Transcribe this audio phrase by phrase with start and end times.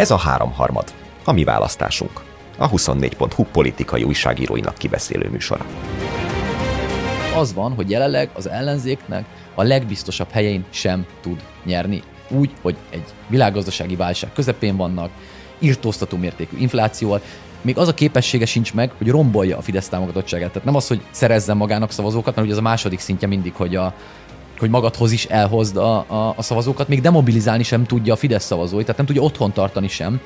[0.00, 2.20] Ez a háromharmad, a mi választásunk.
[2.58, 5.66] A 24.hu politikai újságíróinak kibeszélő műsora.
[7.36, 9.24] Az van, hogy jelenleg az ellenzéknek
[9.54, 12.02] a legbiztosabb helyein sem tud nyerni.
[12.28, 15.10] Úgy, hogy egy világgazdasági válság közepén vannak,
[15.58, 17.20] írtóztató mértékű inflációval,
[17.60, 20.48] még az a képessége sincs meg, hogy rombolja a Fidesz támogatottságát.
[20.50, 23.76] Tehát nem az, hogy szerezzen magának szavazókat, mert ugye az a második szintje mindig, hogy
[23.76, 23.94] a,
[24.60, 28.82] hogy magadhoz is elhozd a, a, a szavazókat, még demobilizálni sem tudja a Fidesz szavazóit,
[28.82, 30.20] tehát nem tudja otthon tartani sem,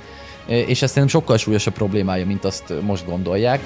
[0.46, 3.60] és ez szerintem sokkal súlyosabb problémája, mint azt most gondolják.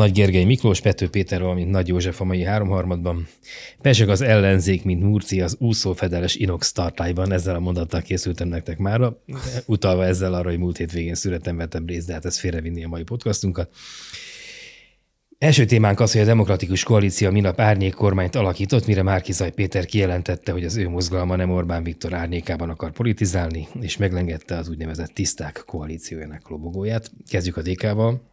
[0.00, 3.28] Nagy Gergely Miklós, Pető Péter, valamint Nagy József a mai háromharmadban.
[3.82, 7.32] Pesek az ellenzék, mint Murci az úszófedeles inox tartályban.
[7.32, 9.22] Ezzel a mondattal készültem nektek mára,
[9.66, 13.02] utalva ezzel arra, hogy múlt végén születem vettem részt, de hát ez félrevinni a mai
[13.02, 13.70] podcastunkat.
[15.38, 20.52] Első témánk az, hogy a Demokratikus Koalíció minap árnyék kormányt alakított, mire Márkizaj Péter kijelentette,
[20.52, 25.62] hogy az ő mozgalma nem Orbán Viktor árnyékában akar politizálni, és meglengette az úgynevezett tiszták
[25.66, 27.10] koalíciójának lobogóját.
[27.30, 28.29] Kezdjük a DK-val.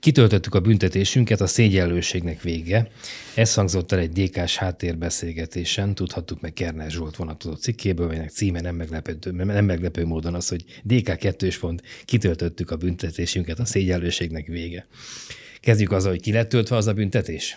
[0.00, 2.90] Kitöltöttük a büntetésünket, a szégyenlőségnek vége.
[3.34, 8.76] Ez hangzott el egy DK-s háttérbeszélgetésen, tudhattuk meg Kerner Zsolt vonatkozó cikkéből, melynek címe nem
[8.76, 14.86] meglepő, nem meglepő módon az, hogy DK 2 pont kitöltöttük a büntetésünket, a szégyenlőségnek vége.
[15.60, 17.56] Kezdjük azzal, hogy ki lett töltve az a büntetés?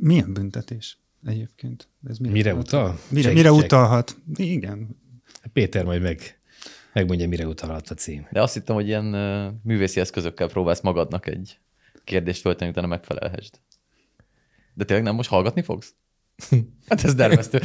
[0.00, 1.88] Milyen büntetés egyébként?
[2.08, 3.00] Ez mire, mire utal?
[3.08, 4.16] Mire, mire utalhat?
[4.34, 4.88] Igen.
[5.52, 6.39] Péter majd meg
[6.92, 8.26] megmondja, mire utalhat a cím.
[8.30, 9.04] De azt hittem, hogy ilyen
[9.64, 11.58] művészi eszközökkel próbálsz magadnak egy
[12.04, 13.54] kérdést föltenni, utána megfelelhessd.
[14.74, 15.94] De tényleg nem most hallgatni fogsz?
[16.88, 17.58] Hát ez dermesztő.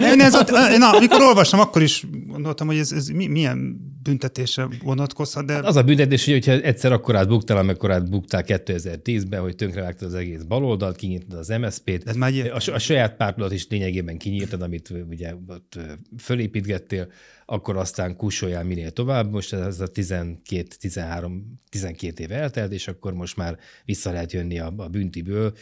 [0.00, 0.32] Én ez,
[0.78, 5.46] na, amikor olvastam, akkor is gondoltam, hogy ez, ez milyen büntetésre vonatkozhat.
[5.46, 5.52] De...
[5.52, 10.14] Hát az a büntetés, hogy hogyha egyszer akkorát buktál, amekkorát buktál 2010-ben, hogy tönkrevágtad az
[10.14, 14.90] egész baloldalt, kinyitod az MSZP-t, ez már a, a saját pártodat is lényegében kinyírtad, amit
[15.08, 15.78] ugye ott
[16.18, 17.08] fölépítgettél,
[17.46, 19.30] akkor aztán kussoljál minél tovább.
[19.30, 24.74] Most ez a 12-13, 12 év eltelt, és akkor most már vissza lehet jönni a,
[24.76, 25.52] a büntiből,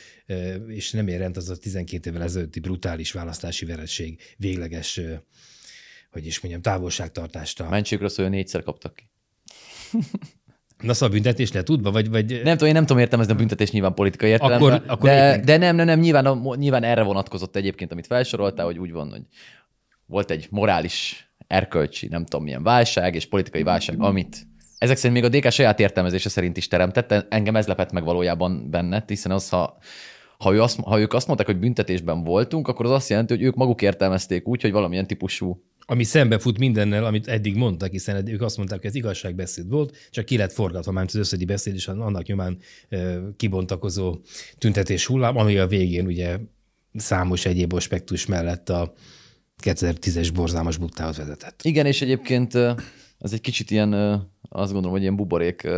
[0.68, 5.00] és nem érent az a 12 évvel ezelőtti brutális választási veresség végleges,
[6.18, 7.68] hogy is mondjam, távolságtartást.
[7.70, 9.10] Mentségről szóljon négyszer kaptak ki.
[10.82, 12.40] Na szóval büntetés le tudva, vagy, vagy...
[12.42, 15.56] Nem tudom, én nem tudom értelmezni a büntetés nyilván politikai értelemben, akkor, akkor de, de,
[15.56, 19.22] nem, nem, nem, nyilván, nyilván erre vonatkozott egyébként, amit felsoroltál, hogy úgy van, hogy
[20.06, 24.46] volt egy morális erkölcsi, nem tudom milyen válság és politikai válság, amit
[24.78, 28.70] ezek szerint még a DK saját értelmezése szerint is teremtette, engem ez lepett meg valójában
[28.70, 29.78] benne, hiszen az, ha,
[30.38, 33.42] ha, ő azt, ha ők azt mondták, hogy büntetésben voltunk, akkor az azt jelenti, hogy
[33.42, 38.43] ők maguk értelmezték úgy, hogy valamilyen típusú ami szembefut mindennel, amit eddig mondtak, hiszen ők
[38.43, 41.88] azt mondták, hogy ez igazságbeszéd volt, csak ki lett forgatva, már az összedi beszéd, és
[41.88, 42.59] annak nyomán
[43.37, 44.19] kibontakozó
[44.59, 46.38] tüntetés hullám, ami a végén ugye
[46.94, 48.93] számos egyéb aspektus mellett a
[49.62, 51.62] 2010-es borzalmas buktához vezetett.
[51.62, 52.55] Igen, és egyébként
[53.19, 53.93] ez egy kicsit ilyen,
[54.49, 55.69] azt gondolom, hogy ilyen buborék,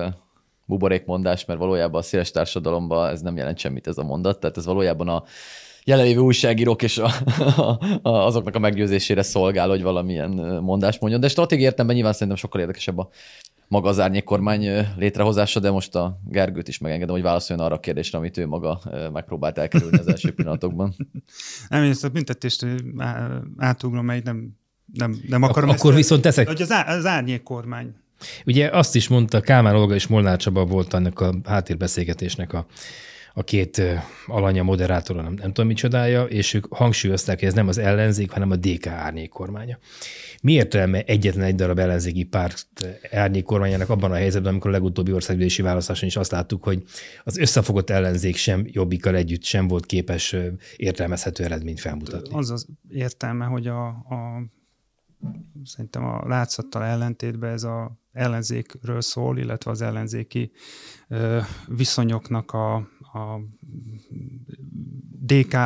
[0.65, 4.57] buborék mondás, mert valójában a széles társadalomban ez nem jelent semmit ez a mondat, tehát
[4.57, 5.25] ez valójában a
[5.85, 7.11] jelenlévő újságírók és a,
[7.57, 10.31] a, a, azoknak a meggyőzésére szolgál, hogy valamilyen
[10.63, 11.21] mondás mondjon.
[11.21, 13.09] De stratégiai értelemben nyilván szerintem sokkal érdekesebb a
[13.71, 17.81] maga az árnyék kormány létrehozása, de most a Gergőt is megengedem, hogy válaszoljon arra a
[17.81, 18.81] kérdésre, amit ő maga
[19.13, 20.95] megpróbált elkerülni az első pillanatokban.
[21.69, 22.67] Nem, én ezt a büntetést
[23.57, 24.57] átugrom, mert nem,
[24.95, 25.69] nem, nem akarom.
[25.69, 26.47] Ak- akkor ezt, viszont teszek.
[26.47, 27.95] Hogy az, á, az árnyék kormány.
[28.47, 32.67] Ugye azt is mondta, Kálmán Olga és Molnár Csaba volt annak a háttérbeszélgetésnek a
[33.35, 33.83] a két
[34.27, 38.51] alanya moderátora, nem, nem tudom micsodája, és ők hangsúlyozták, hogy ez nem az ellenzék, hanem
[38.51, 39.79] a DK árnyék kormánya.
[40.43, 42.67] Mi értelme egyetlen egy darab ellenzéki párt
[43.11, 46.83] árnyék kormányának abban a helyzetben, amikor a legutóbbi országgyűlési választáson is azt láttuk, hogy
[47.25, 50.37] az összefogott ellenzék sem jobbikkal együtt sem volt képes
[50.77, 52.35] értelmezhető eredményt felmutatni.
[52.35, 54.43] Az az értelme, hogy a, a
[55.65, 60.53] szerintem a látszattal ellentétben ez a ellenzékről szól, illetve az ellenzéki
[61.67, 63.41] viszonyoknak a, a
[65.23, 65.57] DK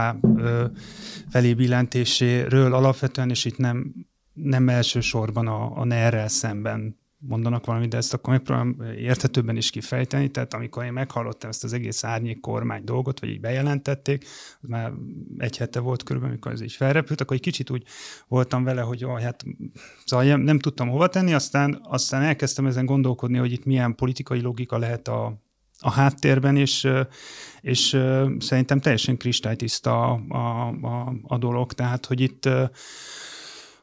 [1.31, 3.95] felé billentéséről alapvetően, és itt nem,
[4.33, 6.97] nem elsősorban a, a NER-rel szemben
[7.27, 10.29] mondanak valamit, de ezt akkor megpróbálom érthetőbben is kifejteni.
[10.29, 14.25] Tehát amikor én meghallottam ezt az egész árnyék kormány dolgot, vagy így bejelentették,
[14.61, 14.93] már
[15.39, 17.85] egy hete volt körülbelül, amikor ez így felrepült, akkor egy kicsit úgy
[18.29, 19.45] voltam vele, hogy oh, hát
[20.05, 24.79] szóval nem tudtam hova tenni, aztán, aztán elkezdtem ezen gondolkodni, hogy itt milyen politikai logika
[24.79, 25.43] lehet a,
[25.79, 26.89] a háttérben, és,
[27.61, 28.01] és
[28.39, 31.73] szerintem teljesen kristálytiszta a, a, a, a dolog.
[31.73, 32.49] Tehát, hogy itt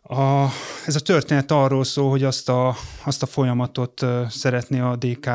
[0.03, 0.47] A,
[0.85, 5.29] ez a történet arról szól, hogy azt a, azt a folyamatot szeretné a DK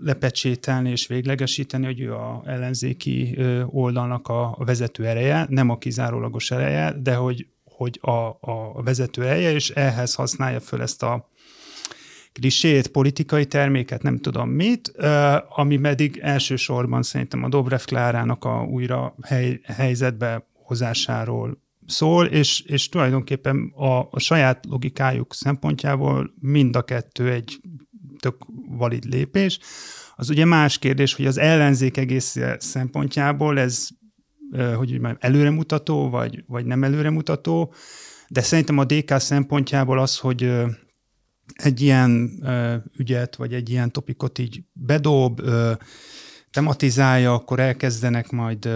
[0.00, 6.94] lepecsételni és véglegesíteni, hogy ő a ellenzéki oldalnak a vezető ereje, nem a kizárólagos ereje,
[7.02, 8.10] de hogy, hogy a,
[8.40, 11.28] a vezető ereje, és ehhez használja föl ezt a
[12.40, 14.88] klisét, politikai terméket, nem tudom mit,
[15.48, 22.88] ami pedig elsősorban szerintem a Dobrev Klárának a újra hely, helyzetbe hozásáról szól, és, és
[22.88, 27.60] tulajdonképpen a, a saját logikájuk szempontjából mind a kettő egy
[28.20, 28.36] tök
[28.68, 29.58] valid lépés.
[30.16, 33.88] Az ugye más kérdés, hogy az ellenzék egész szempontjából ez,
[34.50, 37.74] hogy mondjam, előremutató, vagy, vagy nem előremutató,
[38.28, 40.52] de szerintem a DK szempontjából az, hogy
[41.54, 42.42] egy ilyen
[42.96, 45.40] ügyet, vagy egy ilyen topikot így bedob,
[46.50, 48.68] tematizálja, akkor elkezdenek majd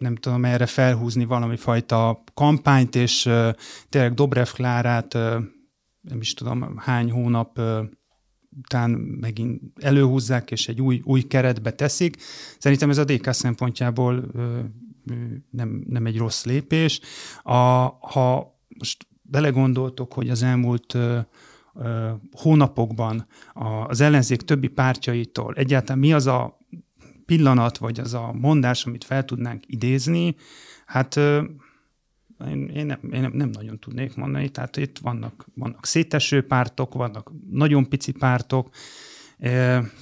[0.00, 3.48] nem tudom, erre felhúzni valami fajta kampányt, és uh,
[3.88, 5.22] tényleg Dobrev Klárát uh,
[6.00, 7.84] nem is tudom hány hónap uh,
[8.58, 8.90] után
[9.20, 12.16] megint előhúzzák, és egy új, új keretbe teszik.
[12.58, 14.58] Szerintem ez a DK szempontjából uh,
[15.50, 17.00] nem, nem egy rossz lépés.
[17.42, 17.58] A,
[18.00, 20.96] ha most belegondoltok, hogy az elmúlt
[22.32, 23.26] hónapokban
[23.86, 26.58] az ellenzék többi pártjaitól egyáltalán mi az a
[27.26, 30.34] pillanat, vagy az a mondás, amit fel tudnánk idézni,
[30.86, 36.46] hát én, én, nem, én nem, nem nagyon tudnék mondani, tehát itt vannak, vannak széteső
[36.46, 38.68] pártok, vannak nagyon pici pártok,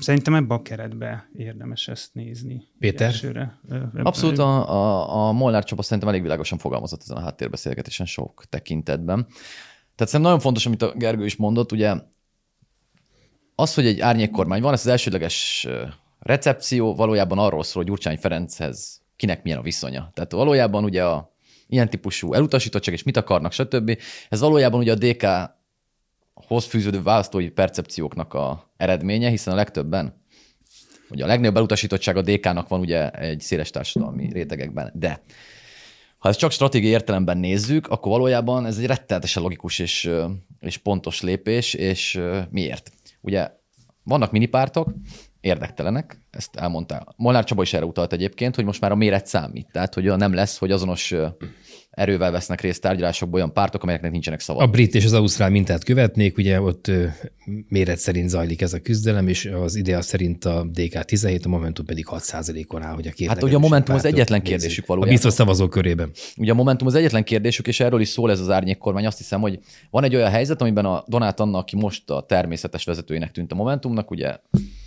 [0.00, 2.62] Szerintem ebbe a keretbe érdemes ezt nézni.
[2.78, 3.06] Péter?
[3.06, 3.58] Elsőre.
[3.94, 9.26] Abszolút a, a, a Molnár csapa szerintem elég világosan fogalmazott ezen a háttérbeszélgetésen sok tekintetben.
[9.98, 11.94] Tehát szerintem nagyon fontos, amit a Gergő is mondott, ugye
[13.54, 15.66] az, hogy egy árnyékkormány van, ez az elsődleges
[16.18, 20.10] recepció valójában arról szól, hogy Gyurcsány Ferenchez kinek milyen a viszonya.
[20.14, 21.34] Tehát valójában ugye a
[21.66, 23.98] ilyen típusú elutasítottság, és mit akarnak, stb.
[24.28, 25.26] Ez valójában ugye a DK
[26.34, 30.22] hoz fűződő választói percepcióknak a eredménye, hiszen a legtöbben,
[31.10, 35.22] ugye a legnagyobb elutasítottság a DK-nak van ugye egy széles társadalmi rétegekben, de
[36.18, 40.10] ha ezt csak stratégiai értelemben nézzük, akkor valójában ez egy rettenetesen logikus és,
[40.60, 42.20] és pontos lépés, és
[42.50, 42.92] miért?
[43.20, 43.50] Ugye
[44.02, 44.92] vannak minipártok,
[45.40, 47.14] érdektelenek, ezt elmondta.
[47.16, 49.68] Molnár Csaba is erre utalt egyébként, hogy most már a méret számít.
[49.72, 51.14] Tehát, hogy nem lesz, hogy azonos
[51.90, 54.62] erővel vesznek részt tárgyalásokból olyan pártok, amelyeknek nincsenek szava.
[54.62, 56.90] A brit és az ausztrál mintát követnék, ugye ott
[57.68, 61.84] méret szerint zajlik ez a küzdelem, és az idea szerint a DK 17, a Momentum
[61.84, 65.14] pedig 6%-on áll, hogy a két Hát ugye a Momentum az egyetlen kérdésük valójában.
[65.14, 66.10] A biztos szavazó körében.
[66.36, 69.06] Ugye a Momentum az egyetlen kérdésük, és erről is szól ez az árnyékkormány.
[69.06, 69.58] Azt hiszem, hogy
[69.90, 73.54] van egy olyan helyzet, amiben a Donát Anna, aki most a természetes vezetőjének tűnt a
[73.54, 74.36] Momentumnak, ugye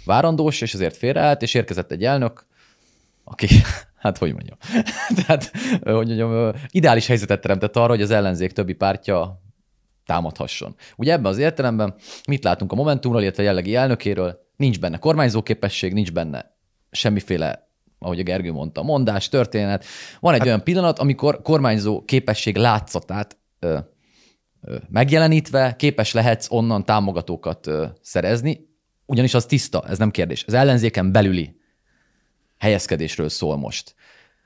[0.06, 2.45] várandós, és ezért félreállt, és érkezett egy elnök,
[3.24, 3.48] aki,
[4.03, 4.57] hát hogy mondjam,
[5.25, 5.51] tehát,
[5.83, 9.42] hogy mondjam, ideális helyzetet teremtett arra, hogy az ellenzék többi pártja
[10.06, 10.75] támadhasson.
[10.95, 11.95] Ugye ebben az értelemben
[12.27, 16.56] mit látunk a Momentumról, illetve a jellegi elnökéről, nincs benne kormányzóképesség, nincs benne
[16.92, 17.69] semmiféle
[18.04, 19.86] ahogy a Gergő mondta, mondás, történet.
[20.19, 23.77] Van egy hát, olyan pillanat, amikor kormányzó képesség látszatát ö,
[24.62, 28.70] ö, megjelenítve képes lehetsz onnan támogatókat ö, szerezni,
[29.12, 30.44] ugyanis az tiszta, ez nem kérdés.
[30.48, 31.56] Az ellenzéken belüli
[32.58, 33.96] helyezkedésről szól most.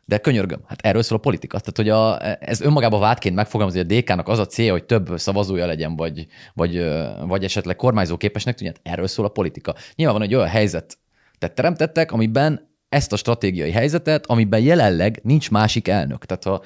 [0.06, 1.60] De könyörgöm, hát erről szól a politika.
[1.60, 5.12] Tehát, hogy a, ez önmagában vádként megfogalmazni, hogy a DK-nak az a célja, hogy több
[5.16, 6.86] szavazója legyen, vagy, vagy,
[7.28, 9.76] vagy esetleg kormányzó képesnek tűnjön, hát erről szól a politika.
[9.96, 10.98] Nyilván van egy olyan helyzet,
[11.38, 16.25] tehát teremtettek, amiben ezt a stratégiai helyzetet, amiben jelenleg nincs másik elnök.
[16.25, 16.63] Tehát ha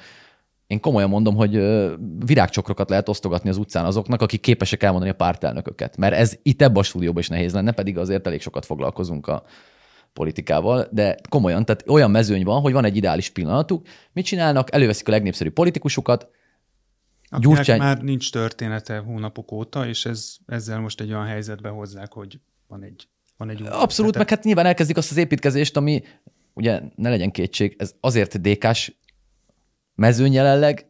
[0.70, 1.52] én komolyan mondom, hogy
[2.24, 5.96] virágcsokrokat lehet osztogatni az utcán azoknak, akik képesek elmondani a pártelnököket.
[5.96, 9.42] Mert ez itt ebben a stúdióban is nehéz lenne, pedig azért elég sokat foglalkozunk a
[10.12, 13.86] politikával, de komolyan, tehát olyan mezőny van, hogy van egy ideális pillanatuk.
[14.12, 14.74] Mit csinálnak?
[14.74, 16.28] Előveszik a legnépszerűbb politikusokat,
[17.38, 17.78] Gyurcsány...
[17.78, 22.82] már nincs története hónapok óta, és ez, ezzel most egy olyan helyzetbe hozzák, hogy van
[22.82, 26.02] egy van egy Abszolút, meg hát nyilván elkezdik azt az építkezést, ami
[26.54, 28.99] ugye ne legyen kétség, ez azért dékás
[30.00, 30.86] mezőny jelenleg,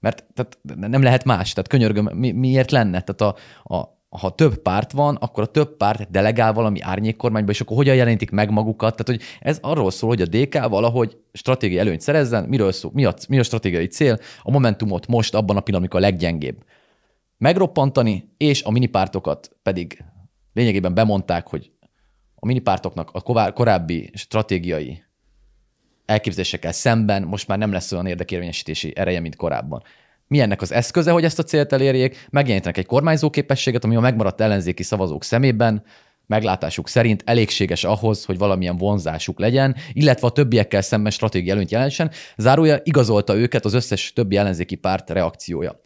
[0.00, 0.58] mert tehát
[0.88, 1.52] nem lehet más.
[1.52, 3.00] Tehát könyörgöm, mi, miért lenne?
[3.00, 3.36] Tehát a,
[3.74, 7.94] a, ha több párt van, akkor a több párt delegál valami árnyékkormányba, és akkor hogyan
[7.94, 8.96] jelenítik meg magukat?
[8.96, 12.44] Tehát, hogy ez arról szól, hogy a DK valahogy stratégiai előnyt szerezzen.
[12.44, 12.90] Miről szól?
[12.94, 14.18] Mi a, mi a stratégiai cél?
[14.42, 16.64] A Momentumot most abban a pillanatban, amikor a leggyengébb
[17.38, 20.04] megroppantani, és a minipártokat pedig
[20.52, 21.70] lényegében bemondták, hogy
[22.34, 25.02] a minipártoknak a korábbi stratégiai
[26.08, 29.82] elképzelésekkel szemben most már nem lesz olyan érdekérvényesítési ereje, mint korábban.
[30.26, 32.26] Mi ennek az eszköze, hogy ezt a célt elérjék?
[32.30, 35.82] Megjelenítenek egy kormányzó képességet, ami a megmaradt ellenzéki szavazók szemében
[36.26, 42.10] meglátásuk szerint elégséges ahhoz, hogy valamilyen vonzásuk legyen, illetve a többiekkel szemben stratégiai előnyt jelensen.
[42.36, 45.80] Zárója igazolta őket az összes többi ellenzéki párt reakciója.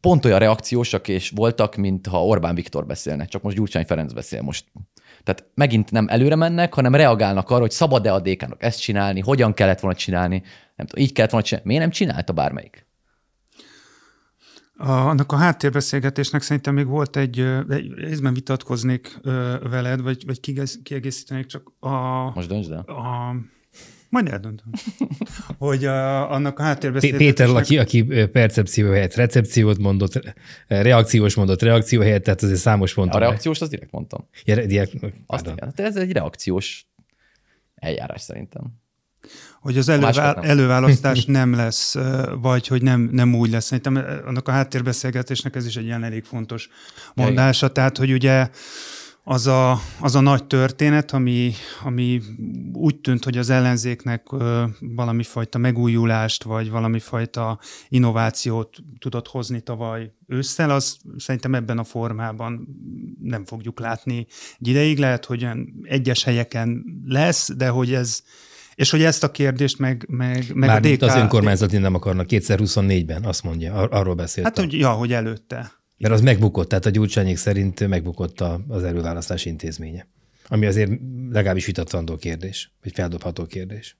[0.00, 4.42] pont olyan reakciósak és voltak, mint ha Orbán Viktor beszélne, csak most Gyurcsány Ferenc beszél
[4.42, 4.64] most.
[5.22, 9.54] Tehát megint nem előre mennek, hanem reagálnak arra, hogy szabad-e a dk ezt csinálni, hogyan
[9.54, 10.42] kellett volna csinálni,
[10.76, 11.68] nem tudom, így kellett volna csinálni.
[11.68, 12.86] Miért nem csinálta bármelyik?
[14.76, 19.18] A, annak a háttérbeszélgetésnek szerintem még volt egy, egy részben vitatkoznék
[19.62, 20.40] veled, vagy, vagy
[20.82, 21.90] kiegészítenék csak a...
[22.34, 22.80] Most döntsd el.
[22.80, 23.34] A,
[24.12, 24.70] majd eldöntöm.
[25.58, 27.34] hogy a, annak a háttérbeszélgetésnek...
[27.34, 30.34] Péter, aki, aki percepció helyett recepciót mondott,
[30.66, 33.14] reakciós mondott reakció helyett, tehát azért számos pont.
[33.14, 34.28] A reakciós, az direkt mondtam.
[34.44, 34.94] Ja, direkt,
[35.26, 35.58] Azt igen.
[35.60, 36.86] Hát ez egy reakciós
[37.74, 38.80] eljárás szerintem.
[39.60, 41.96] Hogy az elővá- előválasztás nem lesz,
[42.40, 43.64] vagy hogy nem, nem úgy lesz.
[43.64, 46.68] Szerintem annak a háttérbeszélgetésnek ez is egy ilyen elég fontos
[47.14, 47.72] mondása.
[47.72, 48.48] Tehát, hogy ugye
[49.24, 51.52] az a, az a nagy történet, ami,
[51.84, 52.20] ami
[52.72, 54.26] úgy tűnt, hogy az ellenzéknek
[54.80, 61.84] valami fajta megújulást, vagy valami fajta innovációt tudott hozni tavaly ősszel, az szerintem ebben a
[61.84, 62.68] formában
[63.20, 64.26] nem fogjuk látni
[64.60, 64.98] egy ideig.
[64.98, 65.48] Lehet, hogy
[65.82, 68.22] egyes helyeken lesz, de hogy ez,
[68.74, 71.02] és hogy ezt a kérdést meg, meg, meg Már a DK...
[71.02, 74.52] az önkormányzati nem akarnak 2024-ben, azt mondja, arról beszéltem.
[74.54, 75.81] Hát, hogy, ja, hogy előtte.
[76.02, 80.08] Mert az megbukott, tehát a gyurcsányék szerint megbukott az előválasztás intézménye.
[80.48, 80.90] Ami azért
[81.30, 83.96] legalábbis vitatandó kérdés, vagy feldobható kérdés.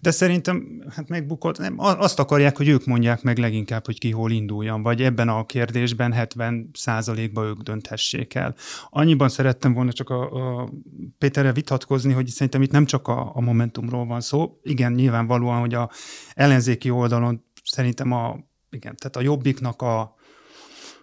[0.00, 4.30] De szerintem hát megbukott, nem, azt akarják, hogy ők mondják meg leginkább, hogy ki hol
[4.30, 8.54] induljon, vagy ebben a kérdésben 70 százalékban ők dönthessék el.
[8.88, 10.70] Annyiban szerettem volna csak a, a
[11.18, 14.58] Péterrel vitatkozni, hogy szerintem itt nem csak a, a Momentumról van szó.
[14.62, 15.90] Igen, nyilvánvalóan, hogy a
[16.34, 18.38] ellenzéki oldalon szerintem a,
[18.70, 20.16] igen, tehát a jobbiknak a,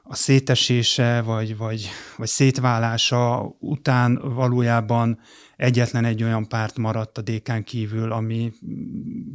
[0.08, 5.20] a szétesése vagy, vagy, vagy szétválása után valójában
[5.56, 8.52] egyetlen egy olyan párt maradt a DK-n kívül, ami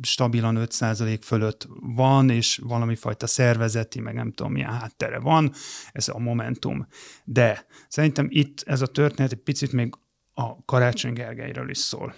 [0.03, 5.53] stabilan 5% fölött van, és valami fajta szervezeti, meg nem tudom milyen háttere van,
[5.93, 6.87] ez a Momentum.
[7.25, 9.95] De szerintem itt ez a történet egy picit még
[10.35, 12.15] a Karácsony Gergelyről is szól.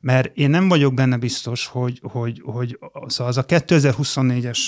[0.00, 4.58] Mert én nem vagyok benne biztos, hogy, hogy, hogy szóval az a 2024-es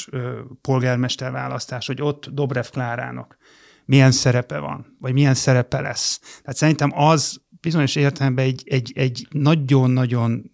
[0.61, 3.37] polgármester választás, hogy ott Dobrev Klárának
[3.85, 6.19] milyen szerepe van, vagy milyen szerepe lesz.
[6.19, 10.51] Tehát szerintem az bizonyos értelemben egy, egy, egy nagyon-nagyon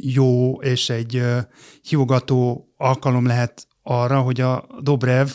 [0.00, 1.38] jó és egy uh,
[1.82, 5.28] hívogató alkalom lehet arra, hogy a Dobrev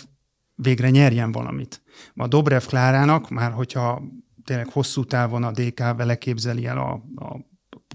[0.57, 1.81] végre nyerjen valamit.
[2.15, 4.03] A Dobrev Klárának, már hogyha
[4.43, 7.39] tényleg hosszú távon a DK vele képzeli el a, a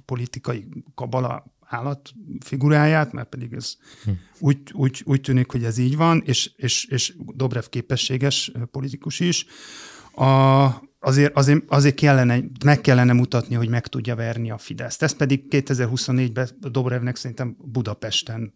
[0.04, 4.11] politikai kabala állatfiguráját, mert pedig ez hm.
[4.38, 9.47] úgy, úgy, úgy tűnik, hogy ez így van, és, és, és Dobrev képességes politikus is.
[10.14, 10.64] A,
[11.02, 15.02] azért, azért, azért kellene, meg kellene mutatni, hogy meg tudja verni a Fideszt.
[15.02, 18.54] Ez pedig 2024-ben Dobrevnek szerintem Budapesten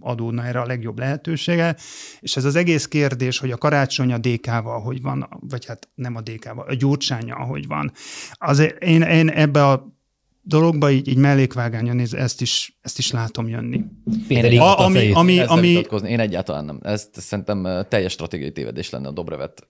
[0.00, 1.76] adódna erre a legjobb lehetősége,
[2.20, 6.16] és ez az egész kérdés, hogy a karácsony a DK-val hogy van, vagy hát nem
[6.16, 7.92] a DK-val, a gyurcsánya ahogy van.
[8.32, 9.96] Azért én, én ebbe a
[10.42, 13.84] dologba így, így mellékvágányon néz, ezt is, ezt is látom jönni.
[14.28, 15.82] Én, a, ami, ami, ami...
[16.06, 16.80] Én egyáltalán nem.
[16.82, 19.68] Ez szerintem teljes stratégiai tévedés lenne a Dobrevet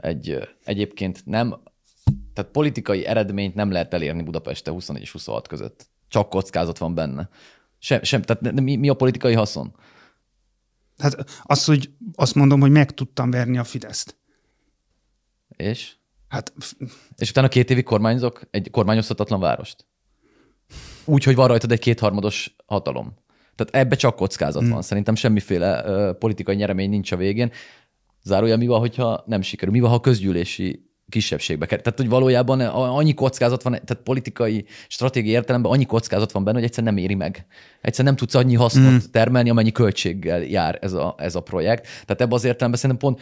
[0.00, 1.62] egy egyébként nem,
[2.34, 5.88] tehát politikai eredményt nem lehet elérni Budapeste 24 és 26 között.
[6.08, 7.28] Csak kockázat van benne.
[7.78, 9.74] Sem, sem, tehát mi, mi a politikai haszon?
[10.98, 14.16] Hát azt, hogy azt mondom, hogy meg tudtam verni a Fideszt.
[15.56, 15.94] És?
[16.28, 16.52] Hát...
[17.16, 19.86] És utána két évig kormányzok egy kormányozhatatlan várost?
[21.04, 23.14] Úgy, hogy van rajtad egy kétharmados hatalom.
[23.54, 24.70] Tehát ebbe csak kockázat hmm.
[24.70, 24.82] van.
[24.82, 27.52] Szerintem semmiféle uh, politikai nyeremény nincs a végén.
[28.22, 29.74] Zárója mi van, hogyha nem sikerül?
[29.74, 31.84] Mi van, ha közgyűlési kisebbségbe kerül?
[31.84, 36.66] Tehát, hogy valójában annyi kockázat van, tehát politikai, stratégiai értelemben annyi kockázat van benne, hogy
[36.66, 37.46] egyszer nem éri meg.
[37.80, 39.10] Egyszer nem tudsz annyi hasznot mm.
[39.10, 41.82] termelni, amennyi költséggel jár ez a, ez a projekt.
[41.82, 43.20] Tehát ebben az értelemben szerintem pont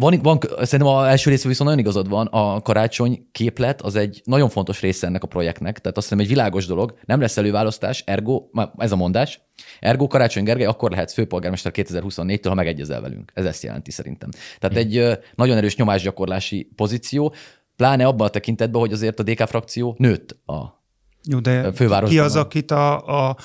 [0.00, 4.20] van, van, szerintem az első részben viszont nagyon igazad van, a karácsony képlet az egy
[4.24, 8.02] nagyon fontos része ennek a projektnek, tehát azt hiszem egy világos dolog, nem lesz előválasztás,
[8.06, 8.42] ergo,
[8.76, 9.40] ez a mondás,
[9.80, 13.32] ergo Karácsony Gergely akkor lehetsz főpolgármester 2024-től, ha megegyezel velünk.
[13.34, 14.30] Ez ezt jelenti szerintem.
[14.58, 15.08] Tehát hmm.
[15.08, 17.34] egy nagyon erős nyomásgyakorlási pozíció,
[17.76, 20.82] pláne abban a tekintetben, hogy azért a DK frakció nőtt a
[21.24, 22.10] Jó, de fővárosban.
[22.10, 23.36] Ki az, akit a, a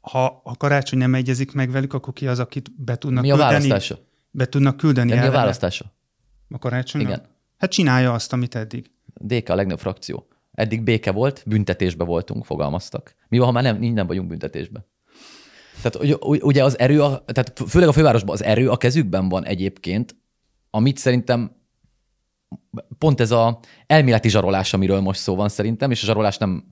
[0.00, 3.34] ha a karácsony nem egyezik meg velük, akkor ki az, akit be tudnak Mi a
[3.34, 3.52] küldeni?
[3.52, 3.98] választása?
[4.30, 5.95] Be tudnak küldeni De mi a választása?
[6.50, 7.10] A karácsonynak?
[7.10, 7.26] Igen.
[7.58, 8.90] Hát csinálja azt, amit eddig.
[9.14, 10.26] DK a legnagyobb frakció.
[10.52, 13.14] Eddig béke volt, büntetésbe voltunk, fogalmaztak.
[13.28, 14.86] Mi van, ha már nem, nem vagyunk büntetésbe?
[15.82, 20.16] Tehát ugye az erő, a, tehát főleg a fővárosban az erő a kezükben van egyébként,
[20.70, 21.56] amit szerintem
[22.98, 26.64] pont ez a elméleti zsarolás, amiről most szó van szerintem, és a zsarolás nem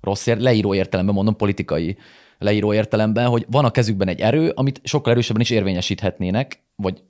[0.00, 1.96] rossz ér, leíró értelemben mondom, politikai
[2.38, 7.02] leíró értelemben, hogy van a kezükben egy erő, amit sokkal erősebben is érvényesíthetnének, vagy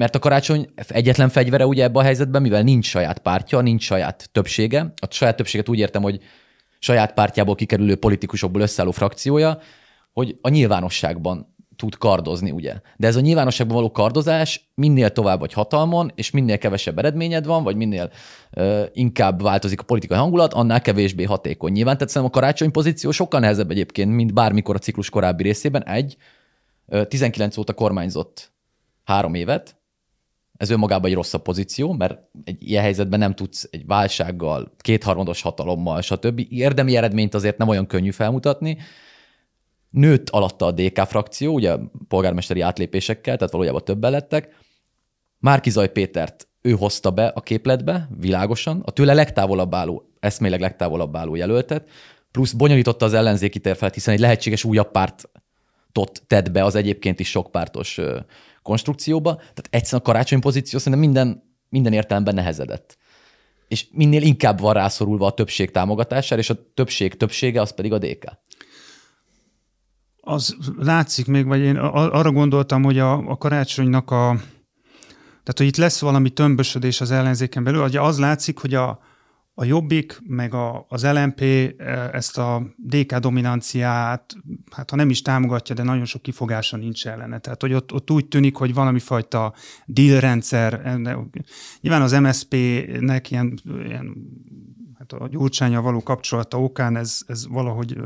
[0.00, 4.28] mert a karácsony egyetlen fegyvere ugye ebben a helyzetben, mivel nincs saját pártja, nincs saját
[4.32, 4.92] többsége.
[5.00, 6.20] A saját többséget úgy értem, hogy
[6.78, 9.58] saját pártjából kikerülő politikusokból összeálló frakciója,
[10.12, 12.74] hogy a nyilvánosságban tud kardozni, ugye.
[12.96, 17.62] De ez a nyilvánosságban való kardozás minél tovább vagy hatalmon, és minél kevesebb eredményed van,
[17.62, 18.10] vagy minél
[18.56, 21.72] uh, inkább változik a politikai hangulat, annál kevésbé hatékony.
[21.72, 25.84] Nyilván, tehát szerintem a karácsony pozíció sokkal nehezebb egyébként, mint bármikor a ciklus korábbi részében.
[25.84, 26.16] Egy,
[26.86, 28.52] uh, 19 óta kormányzott
[29.04, 29.79] három évet,
[30.60, 36.00] ez önmagában egy rosszabb pozíció, mert egy ilyen helyzetben nem tudsz egy válsággal, kétharmados hatalommal,
[36.00, 36.46] stb.
[36.48, 38.78] érdemi eredményt azért nem olyan könnyű felmutatni.
[39.90, 41.76] Nőtt alatta a DK frakció, ugye
[42.08, 44.56] polgármesteri átlépésekkel, tehát valójában többen lettek.
[45.38, 51.34] Márkizaj Pétert ő hozta be a képletbe, világosan, a tőle legtávolabb álló, eszméleg legtávolabb álló
[51.34, 51.88] jelöltet,
[52.30, 57.30] plusz bonyolította az ellenzéki tervet, hiszen egy lehetséges újabb pártot tett be az egyébként is
[57.30, 58.00] sokpártos
[58.70, 62.96] konstrukcióba, tehát egyszerűen a karácsony pozíció szerintem minden, minden értelemben nehezedett.
[63.68, 67.98] És minél inkább van rászorulva a többség támogatására, és a többség többsége az pedig a
[67.98, 68.24] DK.
[70.20, 74.34] Az látszik még, vagy én arra gondoltam, hogy a, a karácsonynak a,
[75.42, 79.00] tehát hogy itt lesz valami tömbösödés az ellenzéken belül, hogy az látszik, hogy a,
[79.60, 81.74] a Jobbik, meg a, az LMP e,
[82.12, 84.34] ezt a DK dominanciát,
[84.70, 87.38] hát ha nem is támogatja, de nagyon sok kifogása nincs ellene.
[87.38, 89.54] Tehát, hogy ott, ott úgy tűnik, hogy valami fajta
[89.86, 91.18] deal rendszer, e,
[91.80, 94.16] nyilván az MSZP-nek ilyen, ilyen
[94.98, 97.98] hát a gyurcsánya való kapcsolata okán ez, ez valahogy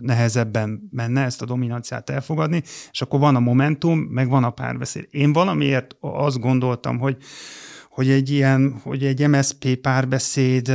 [0.00, 5.06] nehezebben menne ezt a dominanciát elfogadni, és akkor van a momentum, meg van a párbeszéd.
[5.10, 7.16] Én valamiért azt gondoltam, hogy
[7.92, 10.72] hogy egy ilyen, hogy egy MSP párbeszéd,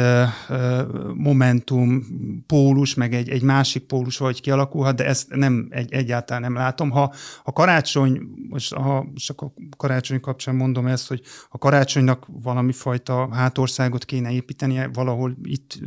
[1.13, 2.05] momentum,
[2.47, 6.89] pólus, meg egy, egy másik pólus vagy kialakulhat, de ezt nem egy, egyáltalán nem látom.
[6.89, 12.71] Ha a karácsony, most ha csak a karácsony kapcsán mondom ezt, hogy a karácsonynak valami
[12.71, 15.79] fajta hátországot kéne építenie, valahol itt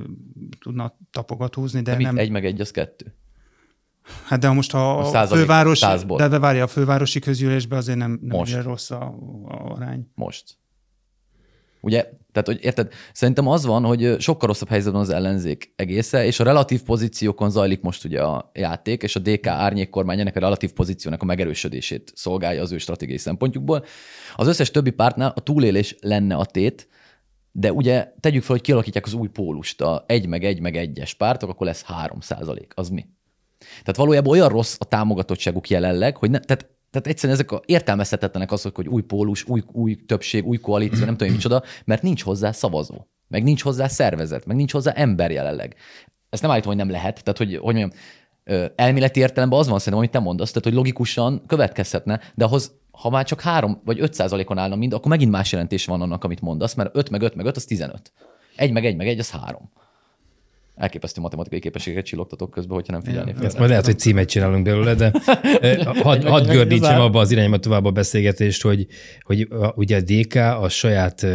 [0.60, 2.18] tudna tapogat húzni, de, de nem.
[2.18, 3.14] Egy meg egy, az kettő.
[4.24, 8.18] Hát de most a, a százalék, fővárosi, de, de várja, a fővárosi közgyűlésben azért nem,
[8.22, 8.62] nem most.
[8.62, 10.11] rossz a, a arány.
[10.14, 10.59] Most.
[11.81, 16.40] Ugye, tehát, hogy érted, szerintem az van, hogy sokkal rosszabb helyzetben az ellenzék egésze, és
[16.40, 20.40] a relatív pozíciókon zajlik most ugye a játék, és a DK árnyék kormány ennek a
[20.40, 23.85] relatív pozíciónak a megerősödését szolgálja az ő stratégiai szempontjukból.
[24.37, 26.88] Az összes többi pártnál a túlélés lenne a tét,
[27.53, 31.14] de ugye tegyük fel, hogy kialakítják az új pólust, a egy meg egy meg egyes
[31.14, 32.73] pártok, akkor lesz 3 százalék.
[32.75, 33.07] Az mi?
[33.59, 38.53] Tehát valójában olyan rossz a támogatottságuk jelenleg, hogy ne, tehát tehát egyszerűen ezek a értelmezhetetlenek
[38.53, 42.53] azok, hogy új pólus, új, új többség, új koalíció, nem tudom, micsoda, mert nincs hozzá
[42.53, 45.74] szavazó, meg nincs hozzá szervezet, meg nincs hozzá ember jelenleg.
[46.31, 47.22] Ezt nem állítom, hogy nem lehet.
[47.22, 47.90] Tehát, hogy, hogy mondjam,
[48.76, 53.11] elméleti értelemben az van szerintem, amit te mondasz, tehát, hogy logikusan következhetne, de ahhoz, ha
[53.11, 56.40] már csak 3 vagy 5 százalékon állna mind, akkor megint más jelentés van annak, amit
[56.40, 58.12] mondasz, mert 5 meg 5 meg 5 az 15.
[58.57, 59.70] 1 meg 1 meg 1 az 3
[60.81, 63.45] elképesztő matematikai képességet csillogtatok közben, hogyha nem figyelni fel.
[63.45, 65.12] Ezt majd lehet, hogy címet csinálunk belőle, de
[66.03, 68.87] hadd had gördítsem abba az irányba tovább a beszélgetést, hogy,
[69.23, 71.27] hogy a, ugye a DK a saját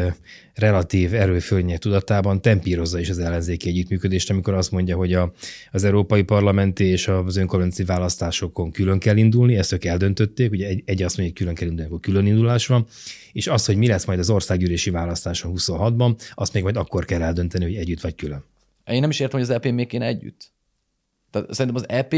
[0.54, 5.34] relatív erőfölnye tudatában tempírozza is az ellenzéki együttműködést, amikor azt mondja, hogy a,
[5.72, 10.84] az Európai Parlamenti és az önkormányzati választásokon külön kell indulni, ezt ők eldöntötték, ugye egy,
[10.86, 12.86] egy azt mondja, hogy külön kell indulni, akkor külön indulás van,
[13.34, 17.22] és az, hogy mi lesz majd az országgyűlési választáson 26-ban, azt még majd akkor kell
[17.22, 18.44] eldönteni, hogy együtt vagy külön.
[18.86, 20.52] Én nem is értem, hogy az EP még kéne együtt.
[21.32, 22.14] Tehát szerintem az EP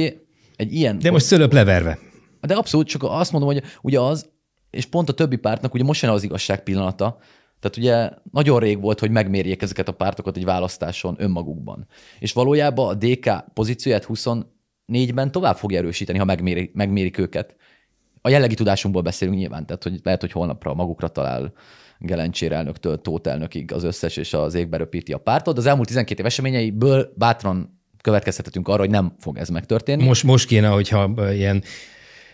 [0.55, 0.99] egy ilyen...
[0.99, 1.99] De most szölöp leverve.
[2.41, 4.29] De abszolút, csak azt mondom, hogy ugye az,
[4.69, 7.17] és pont a többi pártnak ugye most jön az igazság pillanata,
[7.59, 11.87] tehát ugye nagyon rég volt, hogy megmérjék ezeket a pártokat egy választáson önmagukban.
[12.19, 17.55] És valójában a DK pozícióját 24-ben tovább fogja erősíteni, ha megméri, megmérik őket.
[18.21, 21.53] A jellegi tudásunkból beszélünk nyilván, tehát hogy lehet, hogy holnapra magukra talál
[21.99, 25.57] Gelencsér elnöktől Tóth elnökig az összes és az égbe röpíti a pártot.
[25.57, 30.03] Az elmúlt 12 év eseményeiből bátran következtethetünk arra, hogy nem fog ez megtörténni.
[30.03, 31.63] Most, most kéne, hogyha ilyen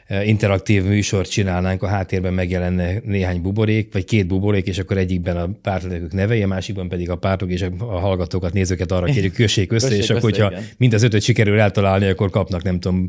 [0.09, 5.49] interaktív műsort csinálnánk, a háttérben megjelenne néhány buborék, vagy két buborék, és akkor egyikben a
[5.61, 9.87] pártelnökök nevei, a másikban pedig a pártok és a hallgatókat, nézőket arra kérjük, kössék össze,
[9.87, 10.63] kössék és akkor, hogyha igen.
[10.77, 13.07] mind az ötöt sikerül eltalálni, akkor kapnak, nem tudom,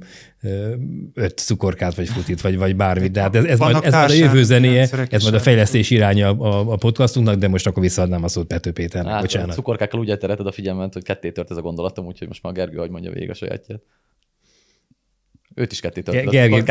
[1.15, 3.11] öt cukorkát, vagy futit, vagy, vagy bármit.
[3.11, 6.29] De hát ez, ez, majd, ez majd a jövő zenéje, ez majd a fejlesztés iránya
[6.29, 9.13] a, a podcastunknak, de most akkor visszaadnám a szót Pető Péternek.
[9.13, 9.51] Hát, Bocsánat.
[9.51, 12.53] A cukorkákkal úgy eltereted a figyelmet, hogy ketté tört ez a gondolatom, úgyhogy most már
[12.53, 13.81] Gergő, hogy mondja végig a sajátját.
[15.55, 16.63] Őt is ketté töltött Gergely,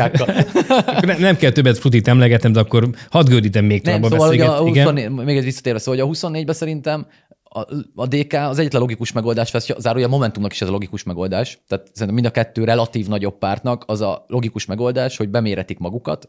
[1.00, 4.56] nem, nem kell többet frutit emlegetem, de akkor hadd gördítem még tovább szóval a.
[4.56, 5.12] A 24, Igen?
[5.12, 7.06] Még egy visszatérve, szóval hogy a 24-ben szerintem
[7.42, 7.60] a,
[7.94, 11.58] a DK az egyetlen logikus megoldás, zárója a Momentumnak is ez a logikus megoldás.
[11.66, 16.28] Tehát szerintem mind a kettő relatív nagyobb pártnak az a logikus megoldás, hogy beméretik magukat,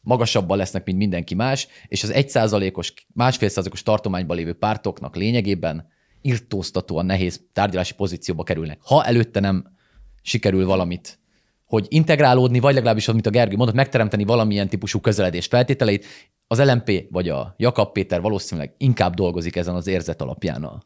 [0.00, 5.88] magasabban lesznek, mint mindenki más, és az egy százalékos, másfél százalékos tartományban lévő pártoknak lényegében
[6.22, 8.78] irtóztatóan nehéz tárgyalási pozícióba kerülnek.
[8.82, 9.74] Ha előtte nem
[10.22, 11.18] sikerül valamit
[11.66, 16.06] hogy integrálódni, vagy legalábbis, amit a Gergő mondott, megteremteni valamilyen típusú közeledés feltételeit,
[16.46, 20.64] az LMP vagy a Jakab Péter valószínűleg inkább dolgozik ezen az érzet alapján.
[20.64, 20.82] A,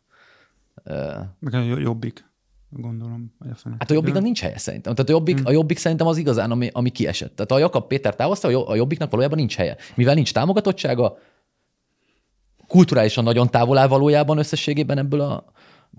[1.39, 2.29] Meg a jobbik
[2.71, 3.35] gondolom.
[3.39, 4.95] Vagy a hát a jobbiknak nincs helye szerintem.
[4.95, 5.47] Tehát a jobbik, hmm.
[5.47, 7.37] a jobbik szerintem az igazán, ami, ami kiesett.
[7.37, 9.77] Tehát a Jakab Péter távozta, a jobbiknak valójában nincs helye.
[9.95, 11.19] Mivel nincs támogatottsága,
[12.67, 15.45] kulturálisan nagyon távol áll valójában összességében ebből a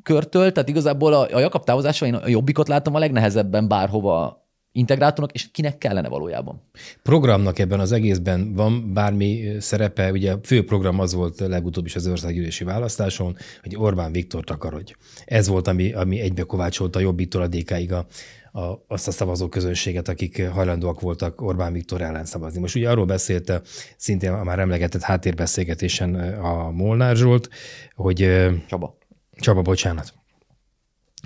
[0.03, 4.40] körtől, tehát igazából a, a Jakab távozása én a jobbikot látom a legnehezebben bárhova
[4.71, 6.61] integrátornak, és kinek kellene valójában.
[7.03, 11.95] Programnak ebben az egészben van bármi szerepe, ugye a fő program az volt legutóbb is
[11.95, 14.93] az országgyűlési választáson, hogy Orbán Viktor takarodj.
[15.25, 18.05] Ez volt, ami, ami egybe kovácsolta a Jobbiktól a DK-ig a,
[18.51, 22.59] a, azt a szavazó közönséget, akik hajlandóak voltak Orbán Viktor ellen szavazni.
[22.59, 23.61] Most ugye arról beszélt
[23.97, 27.49] szintén a már emlegetett háttérbeszélgetésen a Molnár Zsolt,
[27.95, 28.47] hogy...
[28.67, 28.97] Csaba.
[29.39, 30.13] Csaba, bocsánat.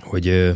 [0.02, 0.54] Hogy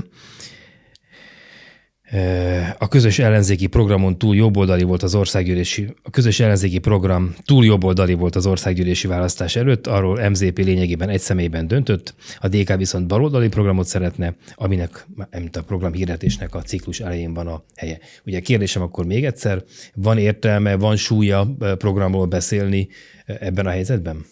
[2.78, 8.14] a közös ellenzéki programon túl jobboldali volt az országgyűlési, a közös ellenzéki program túl jobboldali
[8.14, 13.48] volt az országgyűlési választás előtt, arról MZP lényegében egy személyben döntött, a DK viszont baloldali
[13.48, 15.08] programot szeretne, aminek,
[15.40, 18.00] mint a program hirdetésnek a ciklus elején van a helye.
[18.26, 19.64] Ugye kérdésem akkor még egyszer,
[19.96, 22.88] van értelme, van súlya programról beszélni
[23.26, 24.26] ebben a helyzetben?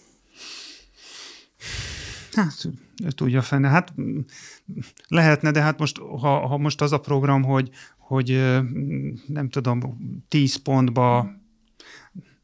[2.38, 2.68] Hát,
[3.16, 3.68] tudja fene.
[3.68, 3.94] Hát
[5.08, 8.30] lehetne, de hát most, ha, ha most az a program, hogy, hogy
[9.28, 9.98] nem tudom,
[10.28, 11.36] 10 pontba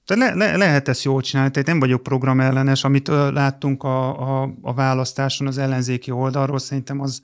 [0.06, 4.20] de le, le, lehet ezt jól csinálni, tehát nem vagyok programellenes, amit ö, láttunk a,
[4.42, 7.22] a, a választáson az ellenzéki oldalról, szerintem az,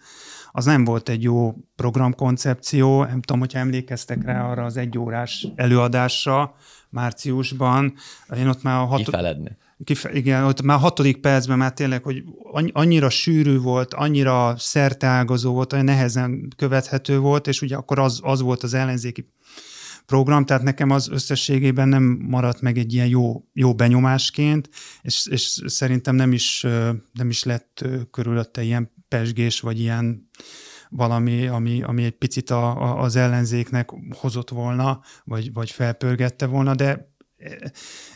[0.52, 3.04] az nem volt egy jó programkoncepció.
[3.04, 6.56] Nem tudom, hogyha emlékeztek rá arra az egyórás előadásra
[6.90, 7.94] márciusban.
[8.38, 8.98] Én ott már a hat...
[8.98, 12.24] Kifeledni Kife- igen, ott már hatodik percben már tényleg, hogy
[12.72, 18.42] annyira sűrű volt, annyira szerteágazó volt, olyan nehezen követhető volt, és ugye akkor az, az
[18.42, 19.34] volt az ellenzéki
[20.06, 24.70] program, tehát nekem az összességében nem maradt meg egy ilyen jó, jó benyomásként,
[25.02, 26.62] és, és szerintem nem is,
[27.14, 30.30] nem is lett körülötte ilyen pesgés, vagy ilyen
[30.90, 36.76] valami, ami, ami egy picit a, a, az ellenzéknek hozott volna, vagy, vagy felpörgette volna,
[36.76, 37.09] de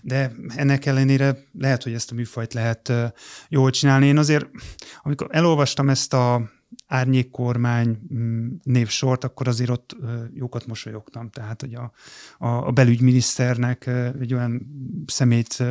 [0.01, 2.91] de ennek ellenére lehet, hogy ezt a műfajt lehet
[3.49, 4.07] jól csinálni.
[4.07, 4.45] Én azért,
[5.01, 6.51] amikor elolvastam ezt a
[6.93, 9.95] árnyékkormány mm, névsort, akkor azért ott
[10.33, 11.29] jókat mosolyogtam.
[11.29, 11.91] Tehát, hogy a,
[12.37, 13.87] a, a belügyminiszternek
[14.19, 14.67] egy olyan
[15.05, 15.63] szemét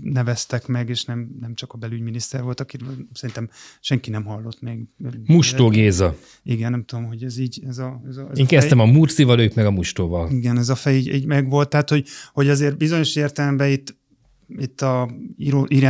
[0.00, 3.48] neveztek meg, és nem, nem csak a belügyminiszter volt, akiről szerintem
[3.80, 4.86] senki nem hallott még.
[5.26, 6.16] Mustó Géza.
[6.42, 7.62] Igen, nem tudom, hogy ez így.
[7.66, 8.88] Ez a, ez a, ez Én a kezdtem fej...
[8.88, 10.30] a Murcival, ők meg a Mustóval.
[10.30, 11.68] Igen, ez a fej így, így meg volt.
[11.68, 14.02] Tehát, hogy, hogy azért bizonyos értelemben itt
[14.48, 15.10] itt a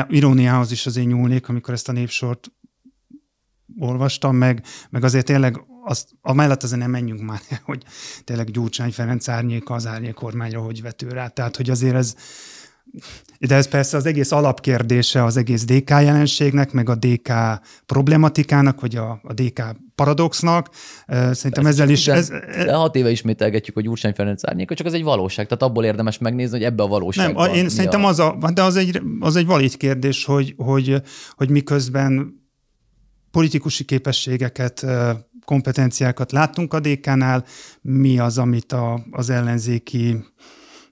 [0.09, 2.53] iróniához is azért nyúlnék, amikor ezt a névsort
[3.79, 7.83] olvastam, meg, meg azért tényleg azt, amellett azért nem menjünk már, hogy
[8.25, 11.29] tényleg Gyurcsány Ferenc árnyéka az árnyék kormányra hogy vető rá.
[11.29, 12.15] Tehát, hogy azért ez,
[13.39, 17.33] de ez persze az egész alapkérdése az egész DK jelenségnek, meg a DK
[17.87, 19.63] problematikának, vagy a, a DK
[19.95, 20.69] paradoxnak.
[21.07, 22.09] Szerintem ez ezzel is...
[22.09, 25.47] Ez, de hat éve ismételgetjük, hogy Gyurcsány Ferenc árnyéka, csak ez egy valóság.
[25.47, 27.47] Tehát abból érdemes megnézni, hogy ebbe a valóságban...
[27.47, 28.09] Nem, én szerintem a...
[28.09, 31.03] az, a, de az egy, az egy valid kérdés, hogy, hogy,
[31.37, 32.43] hogy miközben
[33.35, 34.87] politikusi képességeket,
[35.45, 37.45] kompetenciákat láttunk a DK-nál,
[37.81, 40.25] mi az, amit a, az ellenzéki,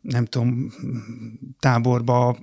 [0.01, 0.73] nem tudom,
[1.59, 2.39] táborba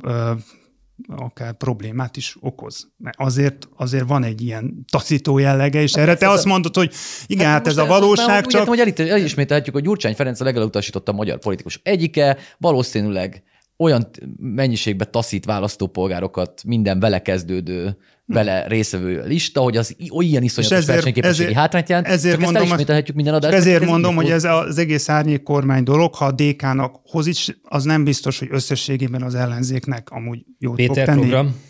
[1.07, 2.87] akár problémát is okoz.
[2.97, 6.93] Mert azért, azért van egy ilyen taszító jellege, és hát erre te azt mondod, hogy
[7.27, 8.69] igen, hát, hát ez a valóság csak...
[8.69, 13.43] Úgy hogy elismételhetjük, hogy Gyurcsány Ferenc a legelutasította a magyar politikus egyike, valószínűleg
[13.79, 21.53] olyan mennyiségbe taszít választópolgárokat minden vele kezdődő vele részvevő lista, hogy az olyan iszonyatos versenyképességi
[21.53, 22.07] hátrányt jelent.
[22.07, 23.59] Ezért csak mondom, ezt minden adásban.
[23.59, 27.83] Ezért mondom, hogy ez az egész árnyék kormány dolog, ha a DK-nak hoz is, az
[27.83, 31.19] nem biztos, hogy összességében az ellenzéknek amúgy jót Péter fog tenni.
[31.19, 31.61] program.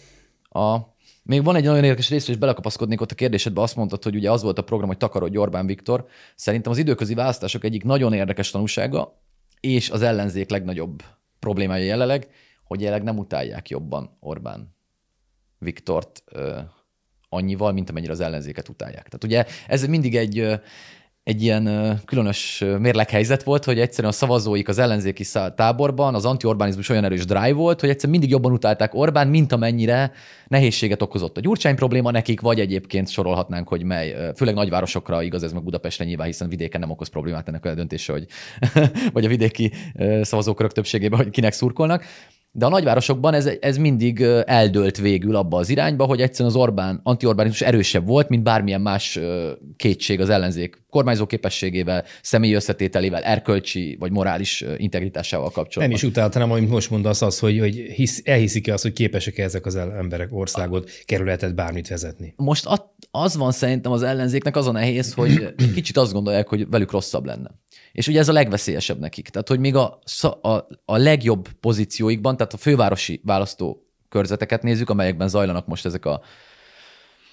[0.49, 0.77] A,
[1.23, 4.31] még van egy nagyon érdekes rész, és belekapaszkodnék ott a kérdésedbe, azt mondtad, hogy ugye
[4.31, 6.05] az volt a program, hogy takarodj Orbán Viktor.
[6.35, 9.21] Szerintem az időközi választások egyik nagyon érdekes tanúsága,
[9.59, 11.03] és az ellenzék legnagyobb
[11.39, 12.29] problémája jelenleg,
[12.63, 14.75] hogy jelenleg nem utálják jobban Orbán
[15.57, 16.23] Viktort
[17.29, 19.07] annyival, mint amennyire az ellenzéket utálják.
[19.07, 20.61] Tehát ugye ez mindig egy,
[21.29, 27.03] egy ilyen különös mérleghelyzet volt, hogy egyszerűen a szavazóik az ellenzéki táborban az anti-Orbánizmus olyan
[27.03, 30.11] erős drive volt, hogy egyszerűen mindig jobban utálták Orbán, mint amennyire
[30.47, 35.51] nehézséget okozott a gyurcsány probléma nekik, vagy egyébként sorolhatnánk, hogy mely, főleg nagyvárosokra igaz ez
[35.53, 38.25] meg Budapestre nyilván, hiszen vidéken nem okoz problémát ennek a döntése, hogy
[39.13, 39.71] vagy a vidéki
[40.21, 42.03] szavazókörök többségében, hogy kinek szurkolnak.
[42.51, 46.99] De a nagyvárosokban ez, ez mindig eldőlt végül abba az irányba, hogy egyszerűen az Orbán,
[47.03, 49.19] anti-Orbánizmus erősebb volt, mint bármilyen más
[49.75, 55.87] kétség az ellenzék kormányzó képességével, személyi összetételével, erkölcsi vagy morális integritásával kapcsolatban.
[55.87, 59.43] Nem is utált, hanem amit most mondasz az, hogy, hogy hisz, elhiszik-e azt, hogy képesek-e
[59.43, 62.33] ezek az emberek országot, kerületet bármit vezetni.
[62.35, 62.67] Most
[63.11, 67.25] az van szerintem az ellenzéknek az a nehéz, hogy kicsit azt gondolják, hogy velük rosszabb
[67.25, 67.51] lenne.
[67.91, 69.29] És ugye ez a legveszélyesebb nekik.
[69.29, 69.99] Tehát, hogy még a,
[70.41, 70.49] a,
[70.85, 76.21] a legjobb pozícióikban, tehát a fővárosi választó körzeteket nézzük, amelyekben zajlanak most ezek a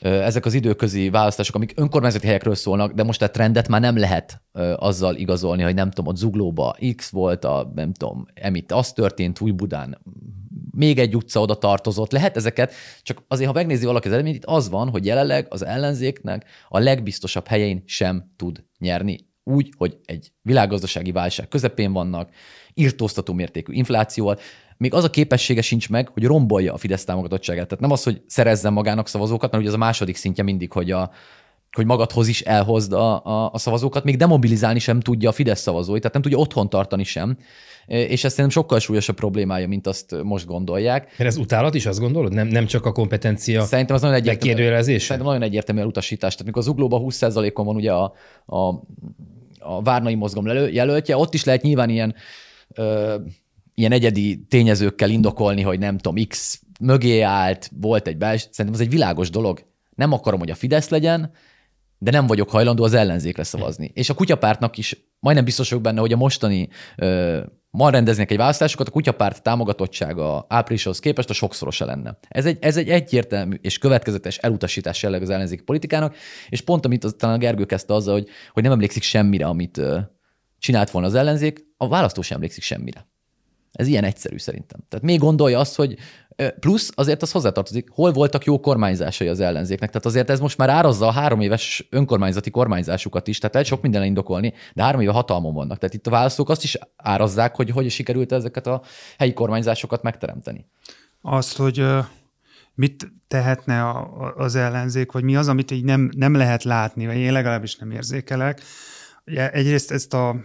[0.01, 4.43] ezek az időközi választások, amik önkormányzati helyekről szólnak, de most a trendet már nem lehet
[4.77, 9.41] azzal igazolni, hogy nem tudom, ott Zuglóba X volt, a, nem tudom, emit az történt,
[9.41, 9.99] Új-Budán
[10.77, 12.13] még egy utca oda tartozott.
[12.13, 15.65] Lehet ezeket, csak azért, ha megnézi valaki az eredményt, itt az van, hogy jelenleg az
[15.65, 22.31] ellenzéknek a legbiztosabb helyein sem tud nyerni úgy, hogy egy világgazdasági válság közepén vannak,
[22.75, 24.39] írtóztató mértékű inflációval,
[24.77, 27.67] még az a képessége sincs meg, hogy rombolja a Fidesz támogatottságát.
[27.67, 30.91] Tehát nem az, hogy szerezzen magának szavazókat, mert ugye az a második szintje mindig, hogy
[30.91, 31.11] a,
[31.73, 35.99] hogy magadhoz is elhozd a, a, a szavazókat, még demobilizálni sem tudja a Fidesz szavazói,
[35.99, 37.39] tehát nem tudja otthon tartani sem.
[37.87, 41.15] És ez szerintem sokkal súlyosabb problémája, mint azt most gondolják.
[41.19, 42.33] Mert ez utálat is, azt gondolod?
[42.33, 44.81] Nem, nem csak a kompetencia Szerintem az nagyon egyértelmű.
[44.83, 46.33] Szerintem nagyon egyértelmű utasítás.
[46.33, 48.13] Tehát mikor az uglóban 20%-on van ugye a,
[48.47, 48.83] a
[49.67, 52.15] a Várnai mozgom jelöltje, ott is lehet nyilván ilyen,
[52.75, 53.15] ö,
[53.75, 58.87] ilyen egyedi tényezőkkel indokolni, hogy nem tudom, X mögé állt, volt egy belső, szerintem ez
[58.87, 59.67] egy világos dolog.
[59.95, 61.33] Nem akarom, hogy a Fidesz legyen,
[61.99, 63.91] de nem vagyok hajlandó az ellenzékre szavazni.
[63.95, 67.41] És a kutyapártnak is majdnem biztos vagyok benne, hogy a mostani ö,
[67.77, 72.19] ma rendeznek egy választásokat, a kutyapárt támogatottsága áprilishoz képest a sokszorosa lenne.
[72.29, 76.17] Ez egy, ez egy egyértelmű és következetes elutasítás jelleg az ellenzéki politikának,
[76.49, 79.81] és pont amit az, talán a Gergő kezdte azzal, hogy, hogy nem emlékszik semmire, amit
[80.59, 83.09] csinált volna az ellenzék, a választó sem emlékszik semmire.
[83.73, 84.81] Ez ilyen egyszerű szerintem.
[84.89, 85.97] Tehát még gondolja azt, hogy
[86.61, 89.89] Plusz azért az hozzátartozik, hol voltak jó kormányzásai az ellenzéknek.
[89.89, 93.83] Tehát azért ez most már árazza a három éves önkormányzati kormányzásukat is, tehát lehet sok
[93.83, 95.79] minden indokolni, de három éve hatalmon vannak.
[95.79, 98.83] Tehát itt a választók azt is árazzák, hogy hogy sikerült ezeket a
[99.19, 100.67] helyi kormányzásokat megteremteni.
[101.21, 101.85] Azt, hogy
[102.75, 103.95] mit tehetne
[104.37, 107.91] az ellenzék, vagy mi az, amit így nem, nem lehet látni, vagy én legalábbis nem
[107.91, 108.61] érzékelek.
[109.35, 110.37] Egyrészt ezt a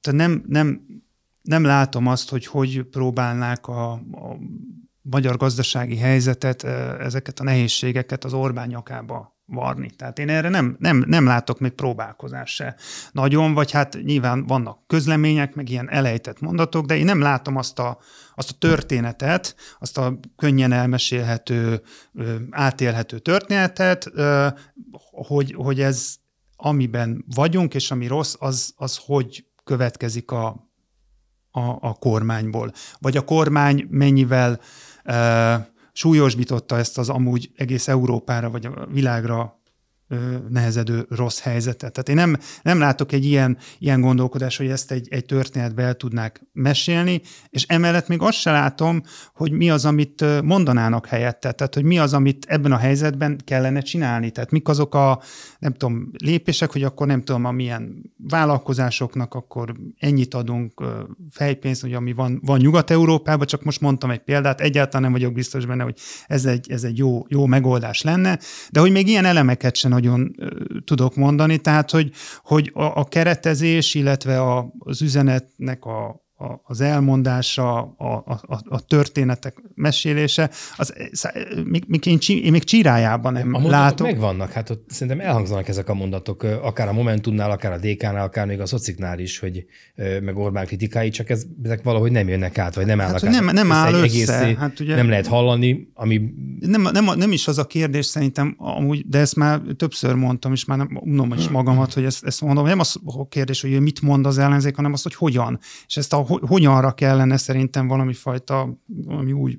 [0.00, 0.86] tehát nem, nem
[1.44, 4.36] nem látom azt, hogy hogy próbálnák a, a
[5.02, 6.62] magyar gazdasági helyzetet,
[7.00, 9.90] ezeket a nehézségeket az Orbán nyakába varni.
[9.90, 12.76] Tehát én erre nem, nem, nem látok még próbálkozás se
[13.12, 17.78] nagyon, vagy hát nyilván vannak közlemények, meg ilyen elejtett mondatok, de én nem látom azt
[17.78, 17.98] a,
[18.34, 21.82] azt a történetet, azt a könnyen elmesélhető,
[22.50, 24.12] átélhető történetet,
[25.10, 26.16] hogy, hogy ez
[26.56, 30.72] amiben vagyunk, és ami rossz, az, az hogy következik a,
[31.56, 32.72] a, a kormányból.
[32.98, 34.60] Vagy a kormány mennyivel
[35.04, 39.58] e, súlyosbította ezt az amúgy egész Európára vagy a világra
[40.48, 41.92] nehezedő rossz helyzetet.
[41.92, 45.94] Tehát én nem, nem látok egy ilyen, ilyen gondolkodás, hogy ezt egy, egy történetbe el
[45.94, 49.02] tudnák mesélni, és emellett még azt se látom,
[49.34, 53.80] hogy mi az, amit mondanának helyette, tehát hogy mi az, amit ebben a helyzetben kellene
[53.80, 54.30] csinálni.
[54.30, 55.22] Tehát mik azok a,
[55.58, 60.84] nem tudom, lépések, hogy akkor nem tudom, amilyen vállalkozásoknak akkor ennyit adunk
[61.30, 65.66] fejpénzt, hogy ami van, van Nyugat-Európában, csak most mondtam egy példát, egyáltalán nem vagyok biztos
[65.66, 68.38] benne, hogy ez egy, ez egy jó, jó megoldás lenne,
[68.70, 70.34] de hogy még ilyen elemeket sem nagyon
[70.84, 72.10] tudok mondani, tehát hogy,
[72.42, 78.80] hogy a, a keretezés, illetve a, az üzenetnek a, a, az elmondása, a, a, a
[78.80, 80.94] történetek mesélése, az,
[81.64, 84.06] még, még én, én még csírájában nem a látok.
[84.06, 88.46] megvannak, hát ott szerintem elhangzanak ezek a mondatok, akár a Momentumnál, akár a DK-nál, akár
[88.46, 89.64] még a Szociknál is, hogy
[90.22, 93.34] meg Orbán kritikái, csak ez, ezek valahogy nem jönnek át, vagy nem hát, állnak hát,
[93.34, 93.40] át.
[93.40, 94.02] Nem, nem áll össze.
[94.04, 96.20] Egész, hát ugye, nem lehet hallani, ami...
[96.60, 100.64] Nem, nem, nem is az a kérdés szerintem, amúgy, de ezt már többször mondtam, és
[100.64, 104.00] már nem unom is magamat, hogy ezt, ezt mondom, nem az a kérdés, hogy mit
[104.00, 105.58] mond az ellenzék, hanem az, hogy hogyan.
[105.86, 109.58] És ezt a hogyanra kellene szerintem valami fajta, valami új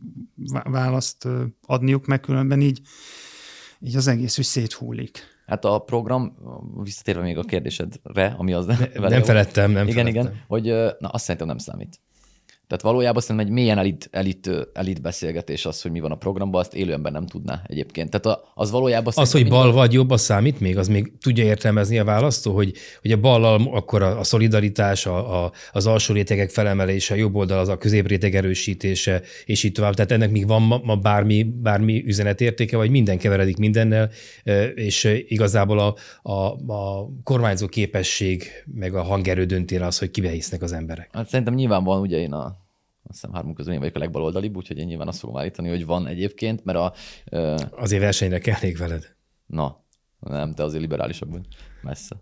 [0.64, 1.28] választ
[1.66, 2.82] adniuk, meg különben így,
[3.80, 5.20] így az egész úgy széthullik.
[5.46, 6.36] Hát a program,
[6.84, 8.66] visszatérve még a kérdésedre, ami az...
[8.66, 8.78] Ne,
[9.10, 10.26] nem felettem, nem Igen, felettem.
[10.26, 10.64] igen, hogy
[11.00, 12.00] na azt szerintem nem számít.
[12.68, 16.62] Tehát valójában szerintem egy mélyen elit, elit, elit beszélgetés az, hogy mi van a programban,
[16.62, 18.10] azt élő ember nem tudná egyébként.
[18.10, 19.14] Tehát az valójában...
[19.16, 20.78] Az, hogy bal vagy jobb, az számít még?
[20.78, 25.44] Az még tudja értelmezni a választó, hogy, hogy a ballal akkor a, a szolidaritás, a,
[25.44, 29.94] a, az alsó rétegek felemelése, a jobb oldal az a középréteg erősítése, és így tovább.
[29.94, 34.10] Tehát ennek még van ma, ma bármi, bármi üzenetértéke, vagy minden keveredik mindennel,
[34.76, 35.96] és igazából a,
[36.32, 41.10] a, a kormányzó képesség, meg a hangerő döntél az, hogy kibe hisznek az emberek.
[41.14, 42.64] Hát szerintem nyilván van, ugye én a
[43.08, 45.86] azt hiszem hármunk közül én vagyok a legbaloldalibb, úgyhogy én nyilván azt fogom állítani, hogy
[45.86, 46.94] van egyébként, mert a...
[47.26, 47.56] Ö...
[47.72, 49.16] Azért versenyre kell veled.
[49.46, 49.86] Na,
[50.20, 51.48] nem, te azért liberálisabb vagy.
[51.82, 52.16] Messze.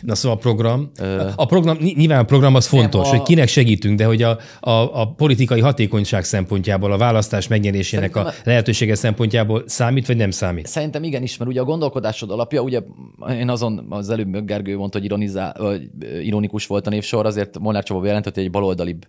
[0.00, 1.28] Na szóval a program, Ö...
[1.36, 3.10] a program, nyilván a program az fontos, a...
[3.10, 8.40] hogy kinek segítünk, de hogy a, a, a politikai hatékonyság szempontjából, a választás megnyerésének Szerintem...
[8.40, 10.66] a lehetősége szempontjából számít, vagy nem számít?
[10.66, 12.80] Szerintem igen is, mert ugye a gondolkodásod alapja, ugye
[13.30, 15.80] én azon az előbb Gergő mondta, hogy ironizál,
[16.22, 19.06] ironikus volt a névsor, azért Molnár Csaba bejelentett, hogy egy baloldalibb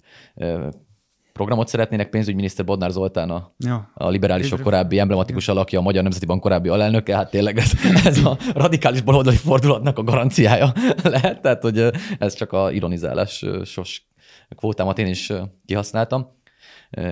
[1.38, 3.91] programot szeretnének, pénzügyminiszter Bodnár Zoltán, a, ja.
[3.93, 7.71] a liberálisok korábbi emblematikus alakja, a Magyar Nemzeti Bank korábbi alelnöke, hát tényleg ez,
[8.06, 10.73] ez a radikális baloldali fordulatnak a garanciája
[11.04, 14.08] lehet, tehát hogy ez csak a ironizálás sos
[14.56, 15.34] kvótámat én is
[15.65, 16.36] kihasználtam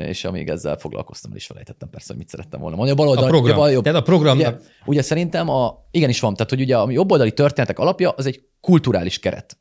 [0.08, 3.00] és amíg ezzel foglalkoztam, is felejtettem persze, hogy mit szerettem volna mondani.
[3.00, 3.60] A, baloldali, a program.
[3.60, 4.38] Ugye, tehát a program.
[4.38, 8.44] Ugye, ugye, szerintem a, igenis van, tehát hogy ugye a jobboldali történetek alapja az egy
[8.62, 9.58] kulturális keret.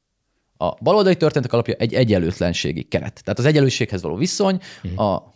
[0.57, 3.21] A baloldali történetek alapja egy egyenlőtlenségi keret.
[3.25, 5.01] Tehát az egyenlőséghez való viszony, uh-huh.
[5.01, 5.35] a,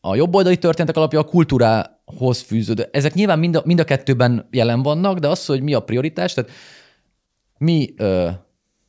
[0.00, 2.88] a jobboldali történetek alapja a kultúrához fűződő.
[2.92, 6.34] Ezek nyilván mind a, mind a kettőben jelen vannak, de az, hogy mi a prioritás,
[6.34, 6.50] tehát
[7.58, 8.30] mi, ö,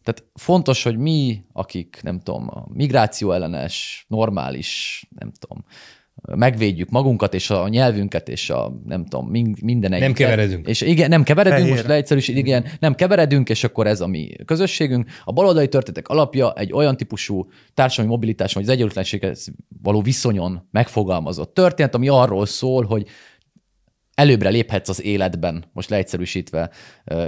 [0.04, 5.66] tehát fontos, hogy mi, akik, nem tudom, a migráció ellenes, normális, nem tudom,
[6.22, 9.30] megvédjük magunkat, és a nyelvünket, és a nem tudom,
[9.62, 10.00] minden egy.
[10.00, 10.68] Nem keveredünk.
[10.68, 11.78] És igen, nem keveredünk, Fehérre.
[11.78, 15.10] most leegyszerűsít, igen, nem keveredünk, és akkor ez a mi közösségünk.
[15.24, 19.48] A baloldali történetek alapja egy olyan típusú társadalmi mobilitás, vagy az egyenlőtlenséghez
[19.82, 23.08] való viszonyon megfogalmazott történet, ami arról szól, hogy
[24.14, 26.70] előbbre léphetsz az életben, most leegyszerűsítve,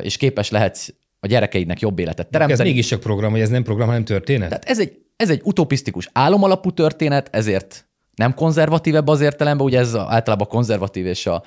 [0.02, 2.62] és képes lehetsz a gyerekeidnek jobb életet teremteni.
[2.62, 4.50] Ez mégis csak program, hogy ez nem program, hanem történet?
[4.50, 9.96] Tehát ez egy, ez egy utopisztikus álomalapú történet, ezért nem konzervatívebb az értelemben, ugye ez
[9.96, 11.44] általában a konzervatív és a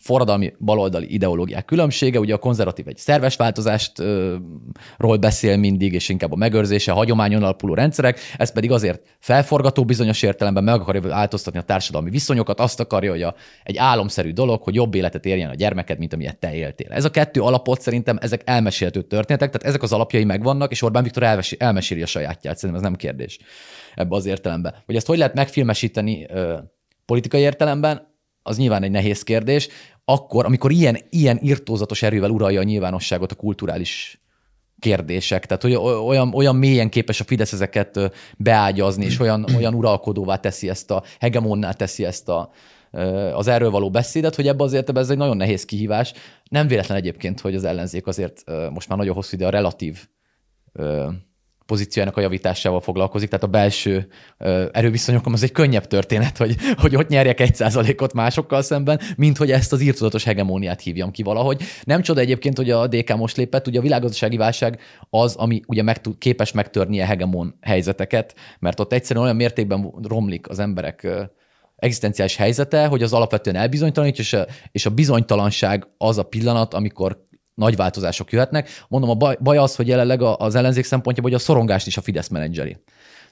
[0.00, 2.18] forradalmi baloldali ideológiák különbsége.
[2.18, 7.74] Ugye a konzervatív egy szerves változástról beszél mindig, és inkább a megőrzése, a hagyományon alapuló
[7.74, 13.10] rendszerek, ez pedig azért felforgató bizonyos értelemben, meg akarja változtatni a társadalmi viszonyokat, azt akarja,
[13.10, 16.92] hogy a, egy álomszerű dolog, hogy jobb életet érjen a gyermeked, mint amilyet te éltél.
[16.92, 21.02] Ez a kettő alapot szerintem ezek elmesélhető történetek, tehát ezek az alapjai megvannak, és Orbán
[21.02, 23.38] Viktor elmeséli a sajátját, szerintem ez nem kérdés
[23.94, 24.74] ebbe az értelemben.
[24.86, 26.58] Hogy ezt hogy lehet megfilmesíteni ö,
[27.04, 28.08] politikai értelemben,
[28.42, 29.68] az nyilván egy nehéz kérdés,
[30.04, 34.20] akkor, amikor ilyen, ilyen irtózatos erővel uralja a nyilvánosságot a kulturális
[34.78, 35.74] kérdések, tehát hogy
[36.06, 41.02] olyan, olyan mélyen képes a Fidesz ezeket beágyazni, és olyan, olyan uralkodóvá teszi ezt a,
[41.20, 42.50] hegemonná teszi ezt a,
[43.34, 46.12] az erről való beszédet, hogy ebbe azért ez egy nagyon nehéz kihívás.
[46.48, 50.08] Nem véletlen egyébként, hogy az ellenzék azért most már nagyon hosszú ide a relatív
[51.70, 54.08] pozíciójának a javításával foglalkozik, tehát a belső
[54.72, 59.50] erőviszonyokon az egy könnyebb történet, hogy, hogy ott nyerjek egy százalékot másokkal szemben, mint hogy
[59.50, 61.62] ezt az írtudatos hegemóniát hívjam ki valahogy.
[61.84, 64.80] Nem csoda egyébként, hogy a DK most lépett, ugye a világgazdasági válság
[65.10, 70.48] az, ami ugye meg, képes megtörni a hegemon helyzeteket, mert ott egyszerűen olyan mértékben romlik
[70.48, 71.06] az emberek
[71.76, 77.28] egzisztenciális helyzete, hogy az alapvetően elbizonytalanítja, és a, és a bizonytalanság az a pillanat, amikor
[77.60, 78.68] nagy változások jöhetnek.
[78.88, 82.00] Mondom, a baj, baj az, hogy jelenleg az ellenzék szempontjából, hogy a szorongást is a
[82.00, 82.76] Fidesz menedzseri.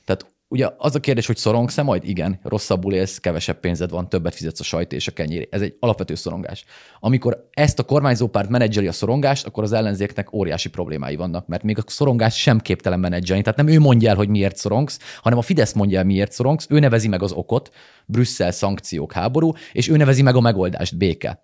[0.04, 2.08] Tehát ugye az a kérdés, hogy szorongsz-e majd?
[2.08, 5.48] Igen, rosszabbul élsz, kevesebb pénzed van, többet fizetsz a sajt és a kenyér.
[5.50, 6.64] Ez egy alapvető szorongás.
[7.00, 11.62] Amikor ezt a kormányzó párt menedzseri a szorongást, akkor az ellenzéknek óriási problémái vannak, mert
[11.62, 13.42] még a szorongást sem képtelen menedzselni.
[13.42, 16.66] Tehát nem ő mondja el, hogy miért szorongsz, hanem a Fidesz mondja el, miért szorongsz,
[16.68, 17.70] ő nevezi meg az okot,
[18.06, 21.42] Brüsszel, szankciók, háború, és ő nevezi meg a megoldást, béke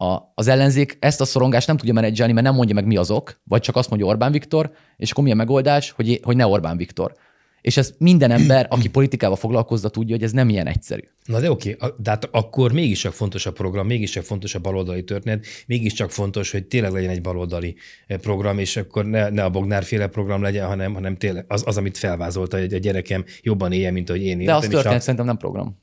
[0.00, 3.10] a, az ellenzék ezt a szorongást nem tudja menedzselni, mert nem mondja meg mi az
[3.10, 6.46] ok, vagy csak azt mondja Orbán Viktor, és akkor mi a megoldás, hogy, hogy ne
[6.46, 7.14] Orbán Viktor.
[7.60, 11.00] És ez minden ember, aki politikával foglalkozza, tudja, hogy ez nem ilyen egyszerű.
[11.24, 15.46] Na de oké, de hát akkor mégiscsak fontos a program, mégiscsak fontos a baloldali történet,
[15.66, 19.84] mégiscsak fontos, hogy tényleg legyen egy baloldali eh, program, és akkor ne, ne a Bognár
[19.84, 23.92] féle program legyen, hanem, hanem tényleg az, az, amit felvázolta, hogy a gyerekem jobban éljen,
[23.92, 24.46] mint ahogy én éltem.
[24.46, 25.00] De az történet a...
[25.00, 25.78] szerintem nem program.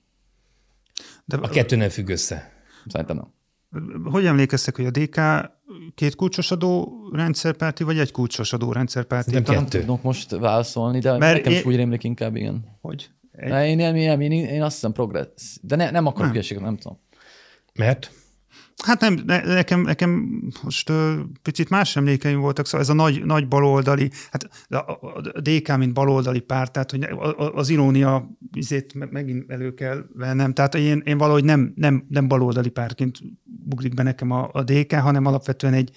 [1.25, 2.51] De a kettő nem függ össze.
[2.88, 3.34] Szerintem nem.
[4.04, 5.19] Hogy emlékeztek, hogy a DK
[5.95, 9.32] két kulcsosadó rendszerpárti, vagy egy kulcsosadó rendszerpárti?
[9.32, 11.58] Nem Talán tudok most válaszolni, de Mert nekem én...
[11.58, 12.78] is úgy rémlik inkább, igen.
[12.82, 13.10] Hogy?
[13.31, 13.67] Egy...
[13.67, 17.00] Én, én, én, én, én, azt hiszem progressz, de ne, nem akarok hülyeséget, nem tudom.
[17.73, 18.12] Mert?
[18.84, 23.26] Hát nem, ne, nekem, nekem most uh, picit más emlékeim voltak, szóval ez a nagy,
[23.26, 24.92] nagy baloldali, hát a,
[25.34, 30.76] a DK, mint baloldali párt, tehát hogy az irónia izét megint elő kell vennem, tehát
[30.76, 35.26] én, én valahogy nem, nem, nem baloldali pártként bugrik be nekem a, a DK, hanem
[35.26, 35.92] alapvetően egy,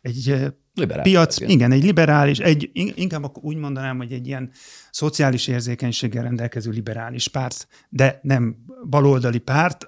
[0.00, 1.50] egy liberális piac, igen.
[1.50, 4.50] igen, egy liberális, egy, inkább úgy mondanám, hogy egy ilyen
[4.90, 8.56] szociális érzékenységgel rendelkező liberális párt, de nem
[8.88, 9.86] baloldali párt.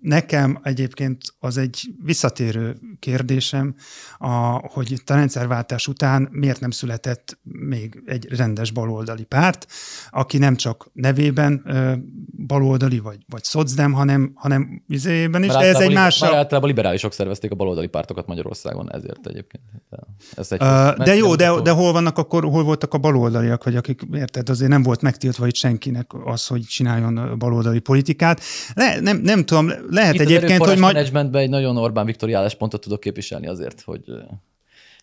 [0.00, 3.74] Nekem egyébként az egy visszatérő kérdésem,
[4.18, 4.28] a,
[4.72, 9.66] hogy a rendszerváltás után miért nem született még egy rendes baloldali párt,
[10.10, 11.62] aki nem csak nevében
[12.46, 16.18] baloldali vagy, vagy szocdem, hanem, hanem vizében is, de ez egy más...
[16.18, 19.62] Már általában liberálisok szervezték a baloldali pártokat Magyarországon, ezért egyébként.
[20.36, 23.76] Ez egy uh, de jó, de, de hol vannak akkor, hol voltak a baloldaliak, vagy
[23.76, 28.40] akik, érted, azért nem volt megtiltva itt senkinek az, hogy csináljon baloldali politikát.
[28.74, 31.10] Le, nem, nem tudom, lehet itt egyébként, hogy majd...
[31.32, 34.02] egy nagyon Orbán Viktor pontot tudok képviselni azért, hogy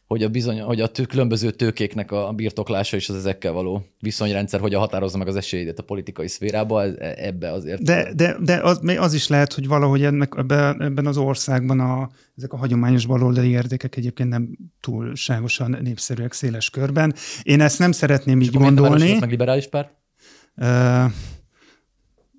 [0.07, 4.59] hogy a, bizony, hogy a tő, különböző tőkéknek a birtoklása és az ezekkel való viszonyrendszer
[4.59, 7.83] hogyan határozza meg az esélyét a politikai szférába, e, ebbe azért.
[7.83, 10.33] De, de, de az, az is lehet, hogy valahogy ennek,
[10.79, 17.15] ebben az országban a, ezek a hagyományos baloldali értékek egyébként nem túlságosan népszerűek széles körben.
[17.43, 19.17] Én ezt nem szeretném így gondolni.
[19.19, 19.93] meg liberális párt?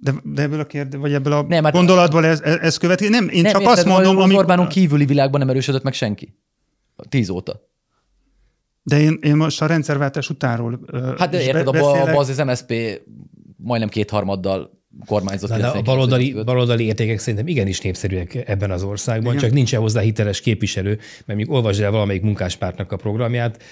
[0.01, 3.13] de, de ebből a kérdés, vagy ebből a nem, hát gondolatból ez, ez következik.
[3.13, 4.35] Nem, én nem, csak azt mondom, hogy...
[4.35, 6.35] Orbánon kívüli világban nem erősödött meg senki.
[7.09, 7.61] Tíz óta.
[8.83, 10.81] De én, én most a rendszerváltás utánról
[11.19, 12.75] Hát de érted, abban az, az MSZP
[13.57, 14.76] majdnem kétharmaddal
[15.07, 15.51] kormányzott.
[15.51, 19.45] De a baloldali, baloldali értékek szerintem igenis népszerűek ebben az országban, Igen.
[19.45, 23.63] csak nincsen hozzá hiteles képviselő, mert mondjuk olvasd el valamelyik munkáspártnak a programját,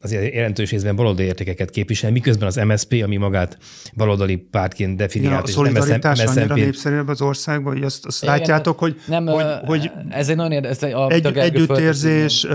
[0.00, 3.58] azért jelentős részben baloldali értékeket képvisel, miközben az MSP, ami magát
[3.96, 5.34] baloldali pártként definiált.
[5.34, 9.90] Ja, a szolidaritás annyira népszerűbb az országban, hogy azt, azt látjátok, hogy, nem, hogy, hogy
[10.08, 12.46] ez egy nagyon érdekes, a egy, együttérzés,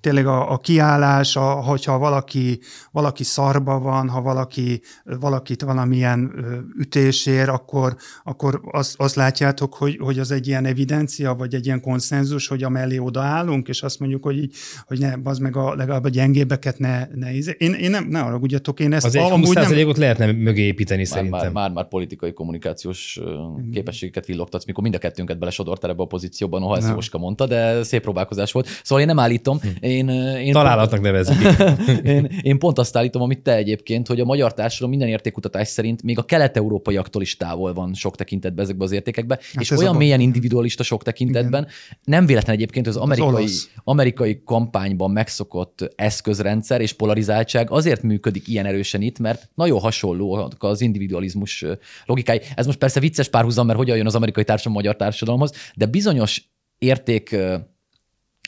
[0.00, 2.60] tényleg a, a kiállás, a, hogyha valaki,
[2.90, 6.32] valaki szarba van, ha valaki, valakit valamilyen
[6.78, 11.66] ütés ér, akkor, akkor azt, azt látjátok, hogy, hogy az egy ilyen evidencia, vagy egy
[11.66, 14.54] ilyen konszenzus, hogy amellé odaállunk, és azt mondjuk, hogy így,
[14.86, 17.54] hogy ne, az meg a, legalább a gyengébbeket ne, ne izé.
[17.58, 19.92] én, én nem, ne haragudjatok, én ezt az amúgy nem...
[19.96, 21.40] lehetne mögé építeni már, szerintem.
[21.40, 23.70] Már, már, már politikai kommunikációs mm.
[23.70, 27.82] képességeket villogtatsz, mikor mind a kettőnket belesodortál ebbe a pozícióban, noha ezt Jóska mondta, de
[27.82, 28.66] szép próbálkozás volt.
[28.82, 29.58] Szóval én nem állítom.
[29.60, 29.68] Hm.
[29.80, 30.08] Én,
[30.38, 31.36] én Találatnak nevezik.
[32.02, 36.02] én, én pont azt állítom, amit te egyébként, hogy a magyar társadalom minden értékutatás szerint
[36.02, 39.96] még a kelet-európaiaktól attól is távol van sok tekintetben ezekben az értékekben, hát és olyan
[39.96, 41.62] mélyen individualista sok tekintetben.
[41.62, 41.74] Igen.
[42.04, 48.66] Nem véletlen egyébként az amerikai, az amerikai kampányban megszokott eszközrendszer és polarizáltság azért működik ilyen
[48.66, 51.64] erősen itt, mert nagyon hasonló az individualizmus
[52.06, 52.40] logikái.
[52.54, 56.42] Ez most persze vicces párhuzam, mert hogyan jön az amerikai társadalom magyar társadalomhoz, de bizonyos
[56.78, 57.36] érték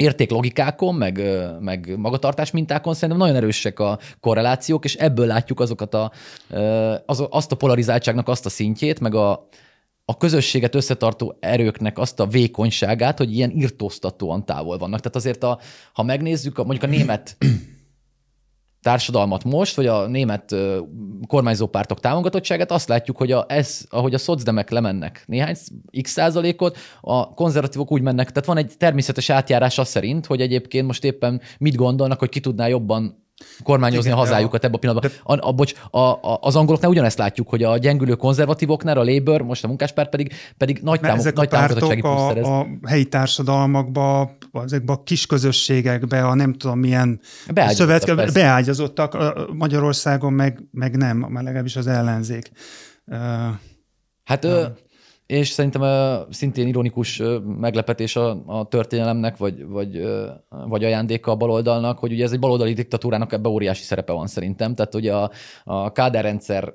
[0.02, 1.22] értéklogikákon, meg,
[1.60, 6.12] meg magatartás mintákon szerintem nagyon erősek a korrelációk, és ebből látjuk azokat a,
[7.06, 9.48] az, azt a polarizáltságnak azt a szintjét, meg a,
[10.04, 15.00] a közösséget összetartó erőknek azt a vékonyságát, hogy ilyen irtóztatóan távol vannak.
[15.00, 15.58] Tehát azért, a,
[15.92, 17.36] ha megnézzük, a, mondjuk a német
[18.82, 20.54] társadalmat most, vagy a német
[21.26, 25.56] kormányzó pártok támogatottságát, azt látjuk, hogy a, ez, ahogy a szocdemek lemennek néhány
[26.02, 30.86] x százalékot, a konzervatívok úgy mennek, tehát van egy természetes átjárás az szerint, hogy egyébként
[30.86, 33.21] most éppen mit gondolnak, hogy ki tudná jobban
[33.62, 35.10] kormányozni Igen, a hazájukat ebben a pillanatban.
[35.10, 35.34] De...
[35.42, 39.42] A, a, bocs, a, a, az angoloknál ugyanezt látjuk, hogy a gyengülő konzervatívoknál, a Labour,
[39.42, 44.92] most a munkáspárt pedig, pedig nagy, támog, ezek nagy támogatottsági a, a helyi társadalmakba, ezekbe
[44.92, 47.20] a kis közösségekbe, a nem tudom milyen
[47.68, 49.18] szövetke, beágyazottak,
[49.52, 52.50] Magyarországon meg, meg nem, már legalábbis az ellenzék.
[54.24, 54.66] Hát uh,
[55.26, 55.82] és szerintem
[56.30, 60.02] szintén ironikus meglepetés a, a történelemnek, vagy, vagy,
[60.48, 64.74] vagy ajándéka a baloldalnak, hogy ugye ez egy baloldali diktatúrának ebbe óriási szerepe van szerintem.
[64.74, 65.30] Tehát ugye a,
[65.64, 66.74] a káderrendszer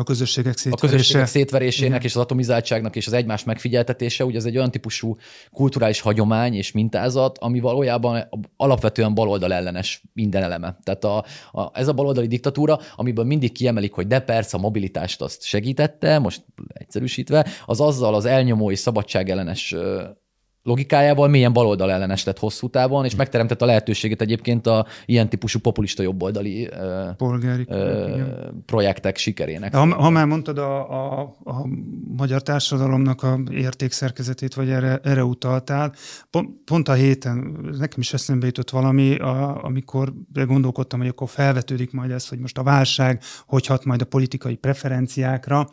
[0.00, 0.86] a közösségek szétverése.
[0.86, 2.02] A közösségek szétverésének Igen.
[2.02, 5.16] és az atomizáltságnak és az egymás megfigyeltetése, ugye ez egy olyan típusú
[5.52, 10.78] kulturális hagyomány és mintázat, ami valójában alapvetően baloldal ellenes minden eleme.
[10.82, 15.22] Tehát a, a, ez a baloldali diktatúra, amiből mindig kiemelik, hogy de persze a mobilitást
[15.22, 19.74] azt segítette, most egyszerűsítve, az azzal az elnyomó és szabadságellenes
[20.64, 23.18] logikájával milyen baloldal ellenes lett hosszú távon, és hm.
[23.18, 26.68] megteremtett a lehetőséget egyébként a ilyen típusú populista jobboldali
[27.16, 28.22] Polgári, ö,
[28.66, 29.74] projektek sikerének.
[29.74, 31.66] Ha, ha már mondtad a, a, a
[32.16, 35.92] magyar társadalomnak a értékszerkezetét, vagy erre, erre utaltál,
[36.30, 37.36] pont, pont a héten
[37.78, 40.12] nekem is eszembe jutott valami, a, amikor
[40.46, 44.54] gondolkodtam, hogy akkor felvetődik majd ez, hogy most a válság hogy hat majd a politikai
[44.54, 45.68] preferenciákra,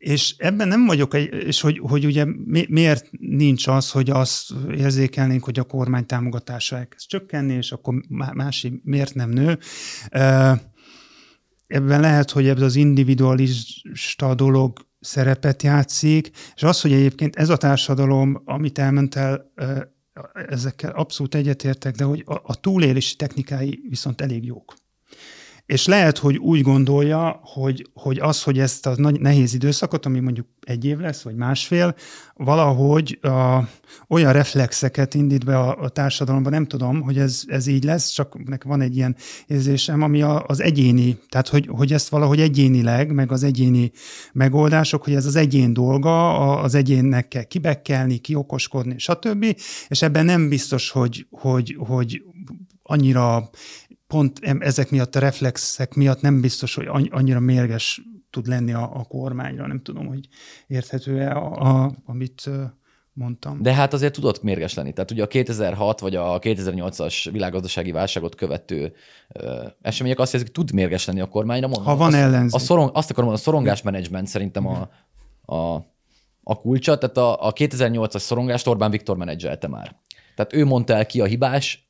[0.00, 4.52] És ebben nem vagyok, egy, és hogy, hogy ugye mi, miért nincs az, hogy azt
[4.70, 7.94] érzékelnénk, hogy a kormány támogatása elkezd csökkenni, és akkor
[8.34, 9.58] másik miért nem nő.
[11.66, 17.56] Ebben lehet, hogy ebben az individualista dolog szerepet játszik, és az, hogy egyébként ez a
[17.56, 19.52] társadalom, amit elment el,
[20.48, 24.74] ezekkel abszolút egyetértek, de hogy a, a túlélési technikái viszont elég jók.
[25.70, 30.20] És lehet, hogy úgy gondolja, hogy, hogy az, hogy ezt a nagy, nehéz időszakot, ami
[30.20, 31.94] mondjuk egy év lesz, vagy másfél,
[32.34, 33.58] valahogy a,
[34.08, 38.48] olyan reflexeket indít be a, a társadalomban, nem tudom, hogy ez, ez így lesz, csak
[38.48, 39.16] nekem van egy ilyen
[39.46, 43.90] érzésem, ami a, az egyéni, tehát hogy, hogy ezt valahogy egyénileg, meg az egyéni
[44.32, 49.56] megoldások, hogy ez az egyén dolga, az egyénnek kell kibekkelni, kiokoskodni, stb.
[49.88, 52.22] És ebben nem biztos, hogy, hogy, hogy
[52.82, 53.50] annyira
[54.10, 58.00] pont ezek miatt a reflexek miatt nem biztos, hogy annyira mérges
[58.30, 59.66] tud lenni a, a kormányra.
[59.66, 60.28] Nem tudom, hogy
[60.66, 62.50] érthető-e, a, a, amit
[63.12, 63.62] mondtam.
[63.62, 64.92] De hát azért tudott mérges lenni.
[64.92, 68.92] Tehát ugye a 2006 vagy a 2008-as világgazdasági válságot követő
[69.28, 71.66] ö, események azt jelzik, tud mérges lenni a kormányra.
[71.66, 72.54] Mondom, ha van ellenzék.
[72.54, 74.90] A szorong, azt akarom mondani, a szorongás menedzsment szerintem a,
[75.54, 75.74] a,
[76.42, 76.98] a kulcsa.
[76.98, 79.96] Tehát a, a 2008-as szorongást Orbán Viktor menedzselte már.
[80.34, 81.89] Tehát ő mondta el ki a hibás,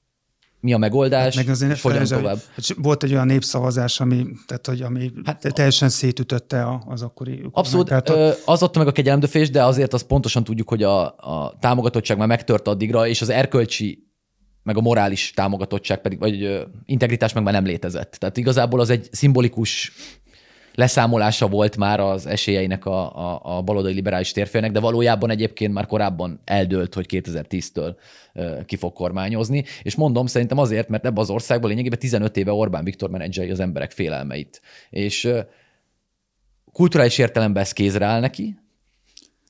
[0.61, 2.39] mi a megoldás, hát meg azért és hogyan tovább.
[2.55, 7.89] Hát volt egy olyan népszavazás, ami, tehát, hogy ami hát, teljesen szétütötte az akkori Abszolút,
[7.89, 8.11] tehát,
[8.45, 12.29] az adta meg a kegyelemdöfés, de azért azt pontosan tudjuk, hogy a, a támogatottság már
[12.29, 14.09] megtört addigra, és az erkölcsi
[14.63, 18.17] meg a morális támogatottság pedig, vagy integritás meg már nem létezett.
[18.19, 19.93] Tehát igazából az egy szimbolikus
[20.75, 25.87] leszámolása volt már az esélyeinek a, a, a baloldali liberális térfélnek, de valójában egyébként már
[25.87, 27.95] korábban eldőlt, hogy 2010-től
[28.67, 29.65] ki fog kormányozni.
[29.83, 33.61] És mondom, szerintem azért, mert ebbe az országban lényegében 15 éve Orbán Viktor menedzseli az
[33.61, 34.61] emberek félelmeit.
[34.91, 35.33] És
[36.73, 38.57] kulturális értelemben ez kézre áll neki,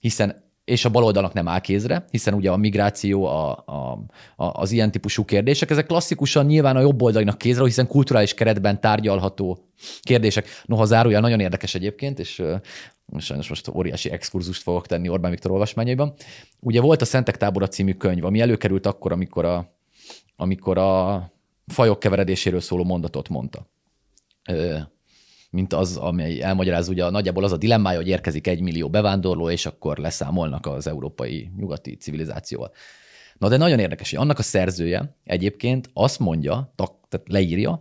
[0.00, 4.04] hiszen és a baloldalnak nem áll kézre, hiszen ugye a migráció, a, a,
[4.36, 8.80] a, az ilyen típusú kérdések, ezek klasszikusan nyilván a jobb oldalinak kézre, hiszen kulturális keretben
[8.80, 9.58] tárgyalható
[10.02, 10.46] kérdések.
[10.64, 12.42] Noha zárójel nagyon érdekes egyébként, és
[13.18, 16.12] sajnos most óriási exkurzust fogok tenni Orbán Viktor olvasmányaiban.
[16.60, 19.74] Ugye volt a Szentek tábora című könyv, ami előkerült akkor, amikor a,
[20.36, 21.32] amikor a
[21.66, 23.66] fajok keveredéséről szóló mondatot mondta
[25.50, 29.66] mint az, amely elmagyaráz ugye nagyjából az a dilemmája, hogy érkezik egy millió bevándorló, és
[29.66, 32.72] akkor leszámolnak az európai nyugati civilizációval.
[33.38, 36.72] Na de nagyon érdekes, hogy annak a szerzője egyébként azt mondja,
[37.08, 37.80] tehát leírja,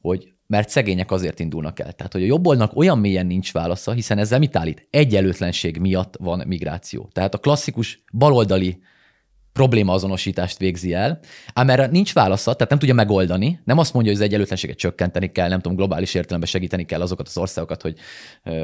[0.00, 1.92] hogy mert szegények azért indulnak el.
[1.92, 4.86] Tehát, hogy a jobbolnak olyan mélyen nincs válasza, hiszen ezzel mit állít?
[4.90, 7.08] Egyenlőtlenség miatt van migráció.
[7.12, 8.82] Tehát a klasszikus baloldali
[9.52, 11.18] problémaazonosítást végzi el,
[11.52, 15.32] ám erre nincs válasza, tehát nem tudja megoldani, nem azt mondja, hogy az egyenlőtlenséget csökkenteni
[15.32, 17.98] kell, nem tudom, globális értelemben segíteni kell azokat az országokat, hogy,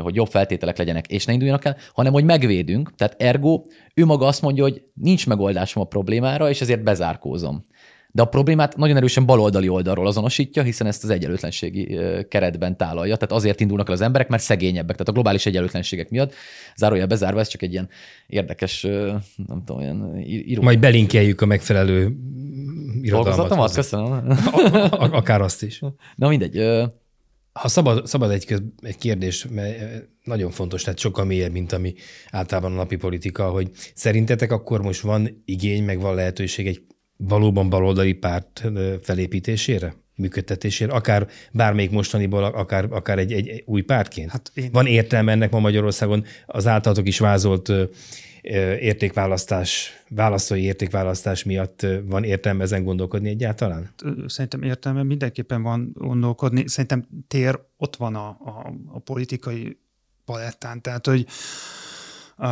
[0.02, 2.94] hogy jobb feltételek legyenek, és ne induljanak el, hanem hogy megvédünk.
[2.94, 3.62] Tehát ergo
[3.94, 7.64] ő maga azt mondja, hogy nincs megoldásom a problémára, és ezért bezárkózom
[8.16, 11.98] de a problémát nagyon erősen baloldali oldalról azonosítja, hiszen ezt az egyenlőtlenségi
[12.28, 13.16] keretben tálalja.
[13.16, 16.34] Tehát azért indulnak el az emberek, mert szegényebbek, tehát a globális egyenlőtlenségek miatt.
[16.76, 17.88] Zárója bezárva, ez csak egy ilyen
[18.26, 18.82] érdekes,
[19.46, 20.62] nem tudom, ilyen író.
[20.62, 22.16] Majd belinkeljük a megfelelő
[23.02, 23.74] irodalmat.
[23.74, 24.38] köszönöm.
[24.90, 25.80] Akár azt is.
[26.16, 26.62] Na mindegy.
[27.52, 29.78] Ha szabad, szabad egy, köz, egy kérdés, mert
[30.24, 31.94] nagyon fontos, tehát sokkal mélyebb, mint ami
[32.30, 36.80] általában a napi politika, hogy szerintetek akkor most van igény, meg van lehetőség egy
[37.16, 38.64] valóban baloldali párt
[39.02, 44.30] felépítésére, működtetésére, akár bármelyik mostaniból, akár, akár egy, egy új pártként?
[44.30, 44.68] Hát én...
[44.72, 47.72] Van értelme ennek ma Magyarországon az általatok is vázolt
[48.80, 53.90] értékválasztás, választói értékválasztás miatt van értelme ezen gondolkodni egyáltalán?
[54.26, 56.68] Szerintem értelme mindenképpen van gondolkodni.
[56.68, 59.78] Szerintem tér ott van a, a, a politikai
[60.24, 60.82] palettán.
[60.82, 61.26] Tehát, hogy
[62.38, 62.46] uh,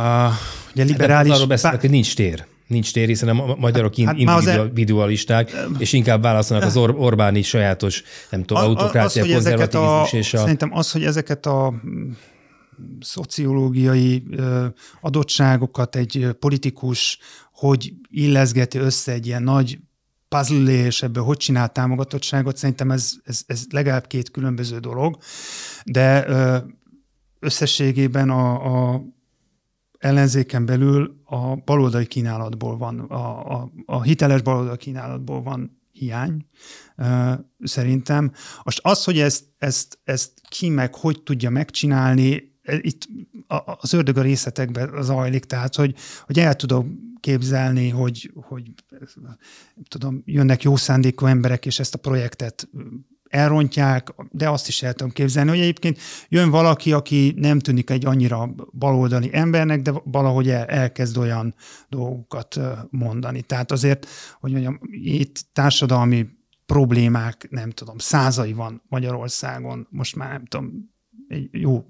[0.73, 1.27] ugye liberális...
[1.27, 6.21] Hát arról beszélek, hogy nincs tér nincs tér, hiszen a magyarok hát, individualisták, és inkább
[6.21, 10.37] válaszolnak az Or- Orbáni sajátos, nem tudom, az, autokrácia, az, konzervativizmus a, és a...
[10.37, 12.11] Szerintem az, hogy ezeket a mm,
[12.99, 14.23] szociológiai
[15.01, 17.19] adottságokat egy politikus
[17.51, 19.79] hogy illeszgeti össze egy ilyen nagy
[20.27, 25.17] puzzle és ebből hogy csinál támogatottságot, szerintem ez, ez, ez legalább két különböző dolog,
[25.85, 26.25] de
[27.39, 29.01] összességében a, a
[30.05, 36.45] ellenzéken belül a baloldali kínálatból van, a, a, a hiteles baloldali kínálatból van hiány,
[37.59, 38.31] szerintem.
[38.63, 43.07] Most az, hogy ezt, ezt, ezt ki meg hogy tudja megcsinálni, e, itt
[43.79, 45.95] az ördög a részletekben zajlik, tehát hogy,
[46.25, 48.71] hogy el tudom képzelni, hogy, hogy
[49.87, 52.69] tudom, jönnek jó szándékú emberek, és ezt a projektet
[53.35, 58.05] elrontják, de azt is el tudom képzelni, hogy egyébként jön valaki, aki nem tűnik egy
[58.05, 61.55] annyira baloldali embernek, de valahogy el, elkezd olyan
[61.89, 62.59] dolgokat
[62.89, 63.41] mondani.
[63.41, 64.07] Tehát azért,
[64.39, 66.27] hogy mondjam, itt társadalmi
[66.65, 70.93] problémák, nem tudom, százai van Magyarországon, most már nem tudom,
[71.27, 71.85] egy jó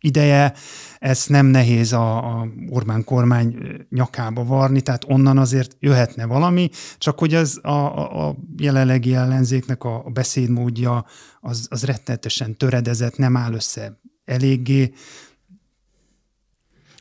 [0.00, 0.52] ideje,
[0.98, 3.56] ezt nem nehéz a, a Orbán kormány
[3.90, 6.68] nyakába varni, tehát onnan azért jöhetne valami,
[6.98, 11.04] csak hogy az a, a, a jelenlegi ellenzéknek a, a beszédmódja
[11.40, 14.92] az, az rettenetesen töredezett, nem áll össze eléggé,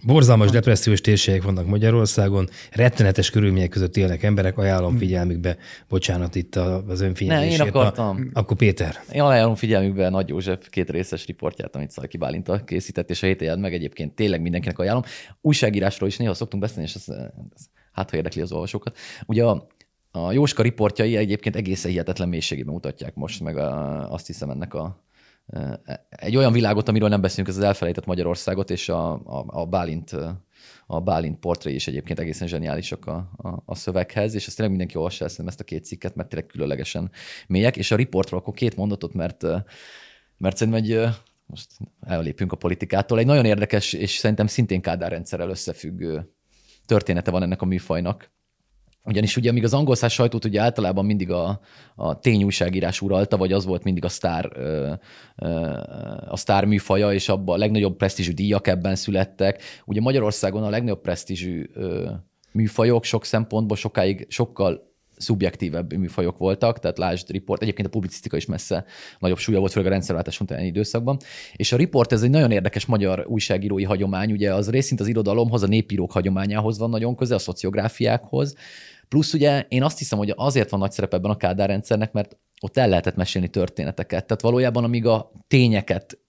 [0.03, 5.57] Borzalmas depressziós térségek vannak Magyarországon, rettenetes körülmények között élnek emberek, ajánlom figyelmükbe,
[5.89, 7.57] bocsánat itt az önfigyelmésért.
[7.57, 8.29] Ne, én akartam.
[8.33, 8.95] Na, akkor Péter.
[9.11, 13.59] Én ajánlom figyelmükbe Nagy József két részes riportját, amit Szalki Bálinta készített, és a héten
[13.59, 15.03] meg egyébként tényleg mindenkinek ajánlom.
[15.41, 17.15] Újságírásról is néha szoktunk beszélni, és ez,
[17.55, 18.97] ez hát ha érdekli az olvasókat.
[19.25, 19.67] Ugye a,
[20.11, 25.03] a Jóska riportjai egyébként egészen hihetetlen mélységében mutatják most, meg a, azt hiszem ennek a
[26.09, 30.15] egy olyan világot, amiről nem beszélünk, ez az elfelejtett Magyarországot, és a, a, a Bálint
[30.91, 34.97] a Bálint portré is egyébként egészen zseniálisak a, a, a szöveghez, és ezt tényleg mindenki
[34.97, 37.11] olvassa ezt, ezt a két cikket, mert tényleg különlegesen
[37.47, 39.43] mélyek, és a riportról akkor két mondatot, mert,
[40.37, 41.67] mert szerintem egy, most
[42.01, 46.33] ellépünk a politikától, egy nagyon érdekes, és szerintem szintén Kádár rendszerrel összefüggő
[46.85, 48.31] története van ennek a műfajnak.
[49.03, 51.59] Ugyanis ugye, amíg az angol száz sajtót ugye általában mindig a,
[51.95, 54.45] a tényújságírás uralta, vagy az volt mindig a sztár,
[56.27, 59.61] a sztár műfaja, és abban a legnagyobb presztízsű díjak ebben születtek.
[59.85, 61.69] Ugye Magyarországon a legnagyobb presztízsű
[62.51, 64.88] műfajok sok szempontból sokáig sokkal
[65.19, 68.85] szubjektívebb műfajok voltak, tehát lásd Report, egyébként a publicisztika is messze
[69.19, 71.17] nagyobb súlya volt, főleg a rendszerváltás utáni időszakban.
[71.55, 75.63] És a Report ez egy nagyon érdekes magyar újságírói hagyomány, ugye az részint az irodalomhoz,
[75.63, 78.55] a népírók hagyományához van nagyon köze, a szociográfiákhoz,
[79.09, 82.37] Plusz ugye én azt hiszem, hogy azért van nagy szerep ebben a Kádár rendszernek, mert
[82.61, 84.25] ott el lehetett mesélni történeteket.
[84.25, 86.19] Tehát valójában amíg a tényeket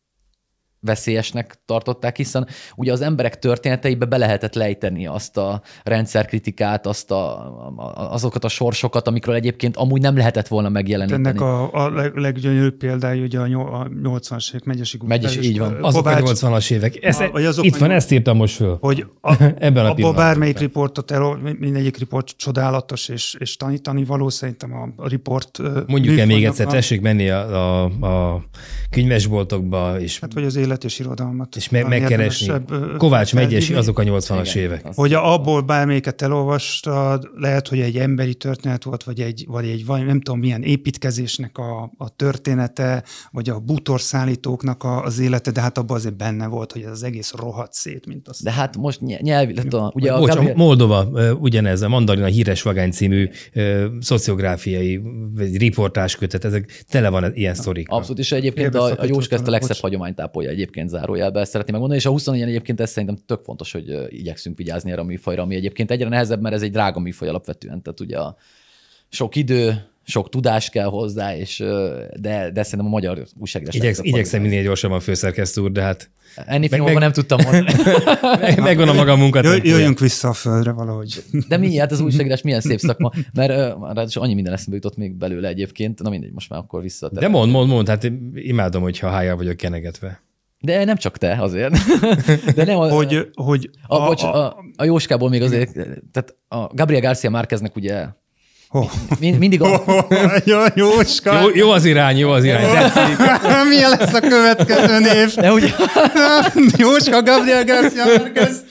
[0.80, 7.52] veszélyesnek tartották, hiszen ugye az emberek történeteibe be lehetett lejteni azt a rendszerkritikát, azt a,
[7.94, 11.28] azokat a sorsokat, amikről egyébként amúgy nem lehetett volna megjeleníteni.
[11.28, 15.84] Ennek a, a leg, leggyönyörűbb példája ugye a 80-as évek megyesi Megyes, így van.
[15.84, 17.04] Azok a 80-as évek.
[17.04, 18.76] Ez, a, azok itt van, ezt írtam most föl.
[18.80, 24.28] Hogy a, Ebben a abba bármelyik riportot, el, mindegyik riport csodálatos és, és tanítani való,
[24.28, 28.44] szerintem a, a riport Mondjuk el még egyszer, tessék menni a, a, a
[28.90, 31.56] könyvesboltokba, és hát, vagy az élet és irodalmat.
[31.56, 32.52] És me- megkeresni.
[32.96, 34.86] Kovács Megyesi, azok a 80-as Igen, évek.
[34.94, 40.04] Hogy abból bármelyiket elolvastad, lehet, hogy egy emberi történet volt, vagy egy, vagy egy vagy
[40.04, 45.78] nem tudom milyen építkezésnek a, a története, vagy a bútorszállítóknak a, az élete, de hát
[45.78, 48.40] abban azért benne volt, hogy ez az egész rohadt szét, mint az.
[48.42, 50.54] De hát most nyelvi, a, ugye a Bocs, Gabriel...
[50.56, 51.04] Moldova
[51.40, 53.28] ugyanez, a Mandarina híres vagány című
[54.00, 55.00] szociográfiai
[55.34, 57.88] vagy riportás kötet, ezek tele van ilyen sztorik.
[57.88, 62.06] Abszolút, és egyébként a, a Jóska ezt a legszebb hagyománytápolja egyébként zárójelben szeretném megmondani, és
[62.06, 65.90] a 24 egyébként ez szerintem tök fontos, hogy igyekszünk vigyázni erre a műfajra, ami egyébként
[65.90, 68.36] egyre nehezebb, mert ez egy drága műfaj alapvetően, tehát ugye a
[69.08, 71.58] sok idő, sok tudás kell hozzá, és,
[72.16, 73.74] de, de szerintem a magyar újságírás...
[73.74, 76.10] Igyeksz, igyekszem minél gyorsabban főszerkesztő úr, de hát...
[76.34, 77.72] Ennél meg, meg, nem tudtam mondani.
[78.40, 79.44] meg, megvan a maga munkat.
[79.44, 81.24] Jöjj, jöjjünk vissza a földre valahogy.
[81.48, 85.12] De mi, hát az újságírás milyen szép szakma, mert uh, annyi minden eszembe jutott még
[85.12, 86.02] belőle egyébként.
[86.02, 87.08] Na mindegy, most már akkor vissza.
[87.08, 90.22] De mond, mond, mond, hát imádom, hogyha hájjal vagyok kenegetve.
[90.60, 91.74] De nem csak te azért.
[92.56, 94.46] De nem, hogy, hogy a, a, bocs, a,
[94.76, 95.72] a Jóskából még azért,
[96.12, 98.06] tehát a Gabriel Garcia Márkeznek ugye
[98.72, 98.90] Oh.
[99.18, 99.82] Mind, mindig a...
[99.86, 100.04] Oh,
[100.44, 101.40] jó, Jóska.
[101.40, 102.66] Jó, jó az irány, jó az irány.
[103.68, 105.34] Milyen lesz a következő név?
[105.34, 105.68] De ugye...
[106.76, 108.64] Jóska Gabriel Garcia Márquez.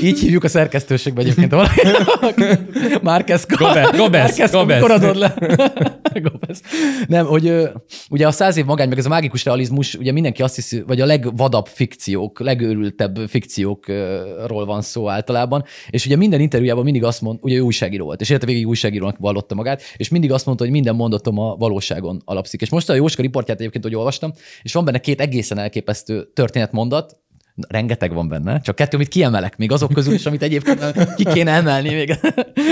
[0.00, 1.80] Így hívjuk a szerkesztőségbe egyébként valaki.
[3.02, 3.46] Márquez.
[3.46, 3.90] Gobez.
[3.96, 4.50] Gobez.
[4.50, 4.82] Gobez.
[4.82, 5.34] adod le.
[6.30, 6.60] Gobez.
[7.08, 7.52] Nem, hogy
[8.10, 11.00] ugye a száz év magány, meg ez a mágikus realizmus, ugye mindenki azt hiszi, vagy
[11.00, 17.38] a legvadabb fikciók, legőrültebb fikciókról van szó általában, és ugye minden interjújában mindig azt mond,
[17.42, 20.64] ugye ő újságíró volt, és érte végig újságíró újságírónak vallotta magát, és mindig azt mondta,
[20.64, 22.60] hogy minden mondatom a valóságon alapszik.
[22.60, 27.16] És most a Jóska riportját egyébként, hogy olvastam, és van benne két egészen elképesztő történetmondat,
[27.68, 31.50] rengeteg van benne, csak kettő, amit kiemelek, még azok közül is, amit egyébként ki kéne
[31.50, 32.18] emelni még.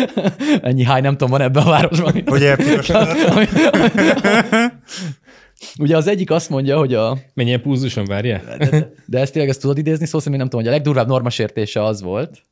[0.62, 2.12] Ennyi háj nem tudom, van ebben a városban.
[2.12, 2.24] Hogy
[5.78, 7.18] Ugye az egyik azt mondja, hogy a...
[7.34, 8.40] Mennyien púzuson várja?
[8.58, 11.06] De, de, de ezt tényleg ezt tudod idézni, szó szerint nem tudom, hogy a legdurvább
[11.06, 12.42] normasértése az volt,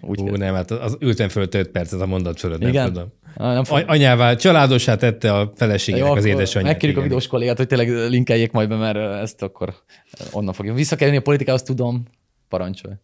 [0.00, 2.74] úgy Ú, nem, hát az ültem föl 5 percet a mondat fölött, Igen?
[2.74, 3.12] nem tudom.
[3.38, 3.84] Ah, nem fog...
[3.86, 6.70] Anyává, családosát tette a feleségének az édesanyját.
[6.70, 9.74] Megkérjük a videós kollégát, hogy tényleg linkeljék majd be, mert ezt akkor
[10.32, 10.74] onnan fogja.
[10.74, 12.02] Vissza kell jönni a politikához, tudom,
[12.48, 12.94] parancsolj.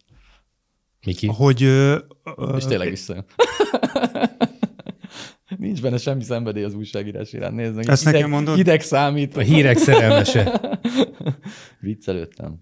[1.05, 1.27] Miki?
[1.27, 1.63] Hogy...
[1.63, 1.97] Ö,
[2.57, 3.25] És tényleg vissza.
[5.57, 7.55] Nincs benne semmi szenvedély az újságírás iránt.
[7.55, 7.89] Nézd meg.
[7.89, 8.55] Ezt hideg, nekem mondod?
[8.55, 9.37] Hideg számít.
[9.37, 10.61] A hírek szerelmese.
[11.79, 12.59] Viccelődtem.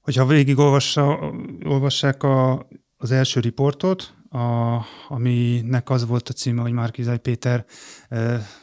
[0.00, 1.32] Hogyha végig olvassa,
[1.64, 7.64] olvassák a, az első riportot, a, aminek az volt a címe, hogy Márkizaj Péter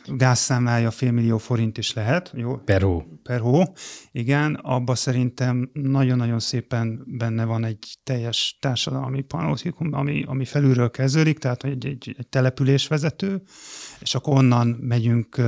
[0.06, 2.58] gázszámlája félmillió forint is lehet, jó?
[2.58, 3.04] Per hó.
[3.24, 3.64] per hó.
[4.12, 11.38] Igen, abba szerintem nagyon-nagyon szépen benne van egy teljes társadalmi panoptikum, ami, ami felülről kezdődik,
[11.38, 13.42] tehát egy, egy, egy településvezető,
[14.00, 15.42] és akkor onnan megyünk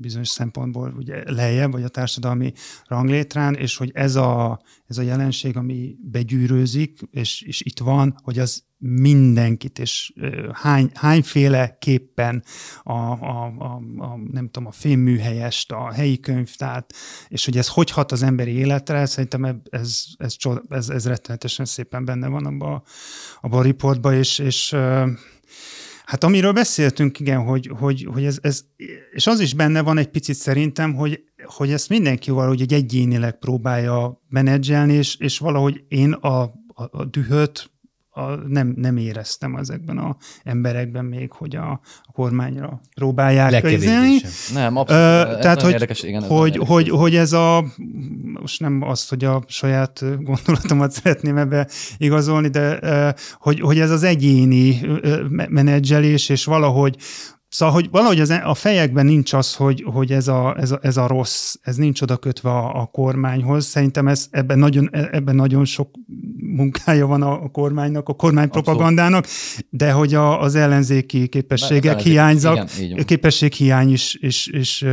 [0.00, 2.52] bizonyos szempontból ugye lejjebb, vagy a társadalmi
[2.86, 8.38] ranglétrán, és hogy ez a, ez a jelenség, ami begyűrőzik, és, és itt van, hogy
[8.38, 10.12] az mindenkit, és
[10.52, 12.44] hány, hányféle képpen
[12.82, 16.94] a, a, a, a, nem tudom, a fémműhelyest, a helyi könyvtárt,
[17.28, 20.36] és hogy ez hogy hat az emberi életre, szerintem ez, ez,
[20.68, 22.82] ez, ez, rettenetesen szépen benne van abban
[23.40, 24.76] abba a riportban, és, és
[26.10, 28.64] Hát amiről beszéltünk, igen, hogy, hogy, hogy ez, ez,
[29.12, 33.38] és az is benne van egy picit szerintem, hogy, hogy ezt mindenki valahogy egy egyénileg
[33.38, 36.52] próbálja menedzselni, és, és valahogy én a, a,
[36.90, 37.70] a dühöt
[38.20, 40.14] a, nem, nem éreztem ezekben az
[40.44, 41.70] emberekben még, hogy a,
[42.02, 44.16] a kormányra próbálják közelni.
[44.52, 45.02] Nem, abszolút.
[45.02, 47.00] Ö, ez tehát, hogy, érdekes, igen, ez hogy, hogy, érdekes.
[47.00, 47.64] hogy ez a,
[48.40, 54.02] most nem azt, hogy a saját gondolatomat szeretném ebbe igazolni, de hogy, hogy ez az
[54.02, 54.80] egyéni
[55.48, 56.96] menedzselés, és valahogy
[57.50, 60.96] Szóval, hogy valahogy az, a fejekben nincs az, hogy, hogy ez, a, ez, a, ez
[60.96, 63.66] a rossz, ez nincs oda kötve a, a kormányhoz.
[63.66, 65.90] Szerintem ez, ebben, nagyon, ebben nagyon sok
[66.36, 69.26] munkája van a, a kormánynak, a kormánypropagandának,
[69.70, 74.84] de hogy a, az ellenzéki képességek ellenzéki- hiányzak, igen, képességhiány is, is, is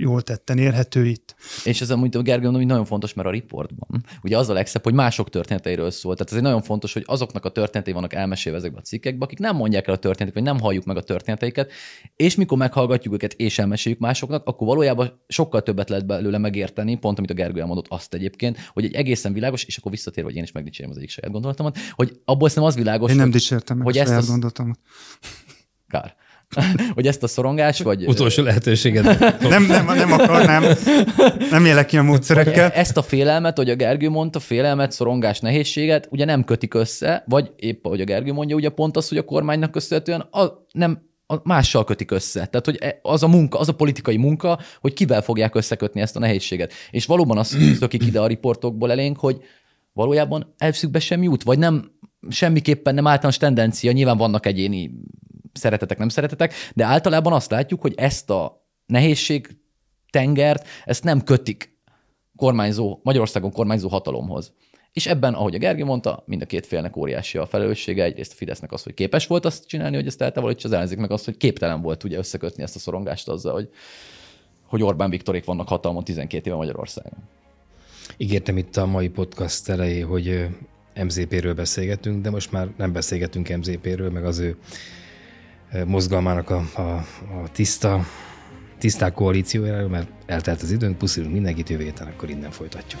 [0.00, 1.34] jól tetten érhető itt.
[1.64, 4.82] És ez amúgy Gergő mondom, hogy nagyon fontos, mert a riportban ugye az a legszebb,
[4.82, 6.14] hogy mások történeteiről szól.
[6.14, 9.38] Tehát ez egy nagyon fontos, hogy azoknak a történetei vannak elmesélve ezekben a cikkekben, akik
[9.38, 11.72] nem mondják el a történeteket, vagy nem halljuk meg a történeteiket,
[12.16, 17.18] és mikor meghallgatjuk őket és elmeséljük másoknak, akkor valójában sokkal többet lehet belőle megérteni, pont
[17.18, 20.42] amit a Gergő elmondott azt egyébként, hogy egy egészen világos, és akkor visszatér, hogy én
[20.42, 23.76] is megdicsérjem az egyik saját gondolatomat, hogy abból szerintem az világos, Én nem hogy, dicsértem
[23.76, 24.78] meg hogy a ezt saját az- gondolatomat.
[25.88, 26.14] kár.
[26.94, 29.04] hogy ezt a szorongás, vagy Utolsó lehetőséged.
[29.40, 30.64] Nem, nem, nem akarnám,
[31.50, 32.70] nem élek ki a módszerekkel.
[32.70, 37.52] Ezt a félelmet, hogy a Gergő mondta, félelmet, szorongás, nehézséget, ugye nem kötik össze, vagy
[37.56, 41.07] épp ahogy a Gergő mondja, ugye pont az, hogy a kormánynak köszönhetően a, nem
[41.42, 42.46] mással kötik össze.
[42.46, 46.16] Tehát, hogy e- az a munka, az a politikai munka, hogy kivel fogják összekötni ezt
[46.16, 46.72] a nehézséget.
[46.90, 49.42] És valóban az szökik ide a riportokból elénk, hogy
[49.92, 51.90] valójában elvszükbe sem jut, vagy nem
[52.28, 54.90] semmiképpen nem általános tendencia, nyilván vannak egyéni
[55.52, 59.56] szeretetek, nem szeretetek, de általában azt látjuk, hogy ezt a nehézség
[60.10, 61.76] tengert, ezt nem kötik
[62.36, 64.52] kormányzó, Magyarországon kormányzó hatalomhoz.
[64.98, 68.04] És ebben, ahogy a Gergő mondta, mind a két félnek óriási a felelőssége.
[68.04, 70.98] Egyrészt a Fidesznek az, hogy képes volt azt csinálni, hogy ezt eltávol, és az ellenzék
[70.98, 73.68] meg az, hogy képtelen volt ugye összekötni ezt a szorongást azzal, hogy,
[74.66, 77.18] hogy Orbán Viktorék vannak hatalmon 12 éve Magyarországon.
[78.16, 80.46] Ígértem itt a mai podcast elejé, hogy
[81.04, 84.56] MZP-ről beszélgetünk, de most már nem beszélgetünk MZP-ről, meg az ő
[85.86, 88.00] mozgalmának a, a, a tiszta,
[88.78, 93.00] tiszták koalíciójáról, mert eltelt az időnk, puszilunk mindenkit, jövő héten akkor innen folytatjuk.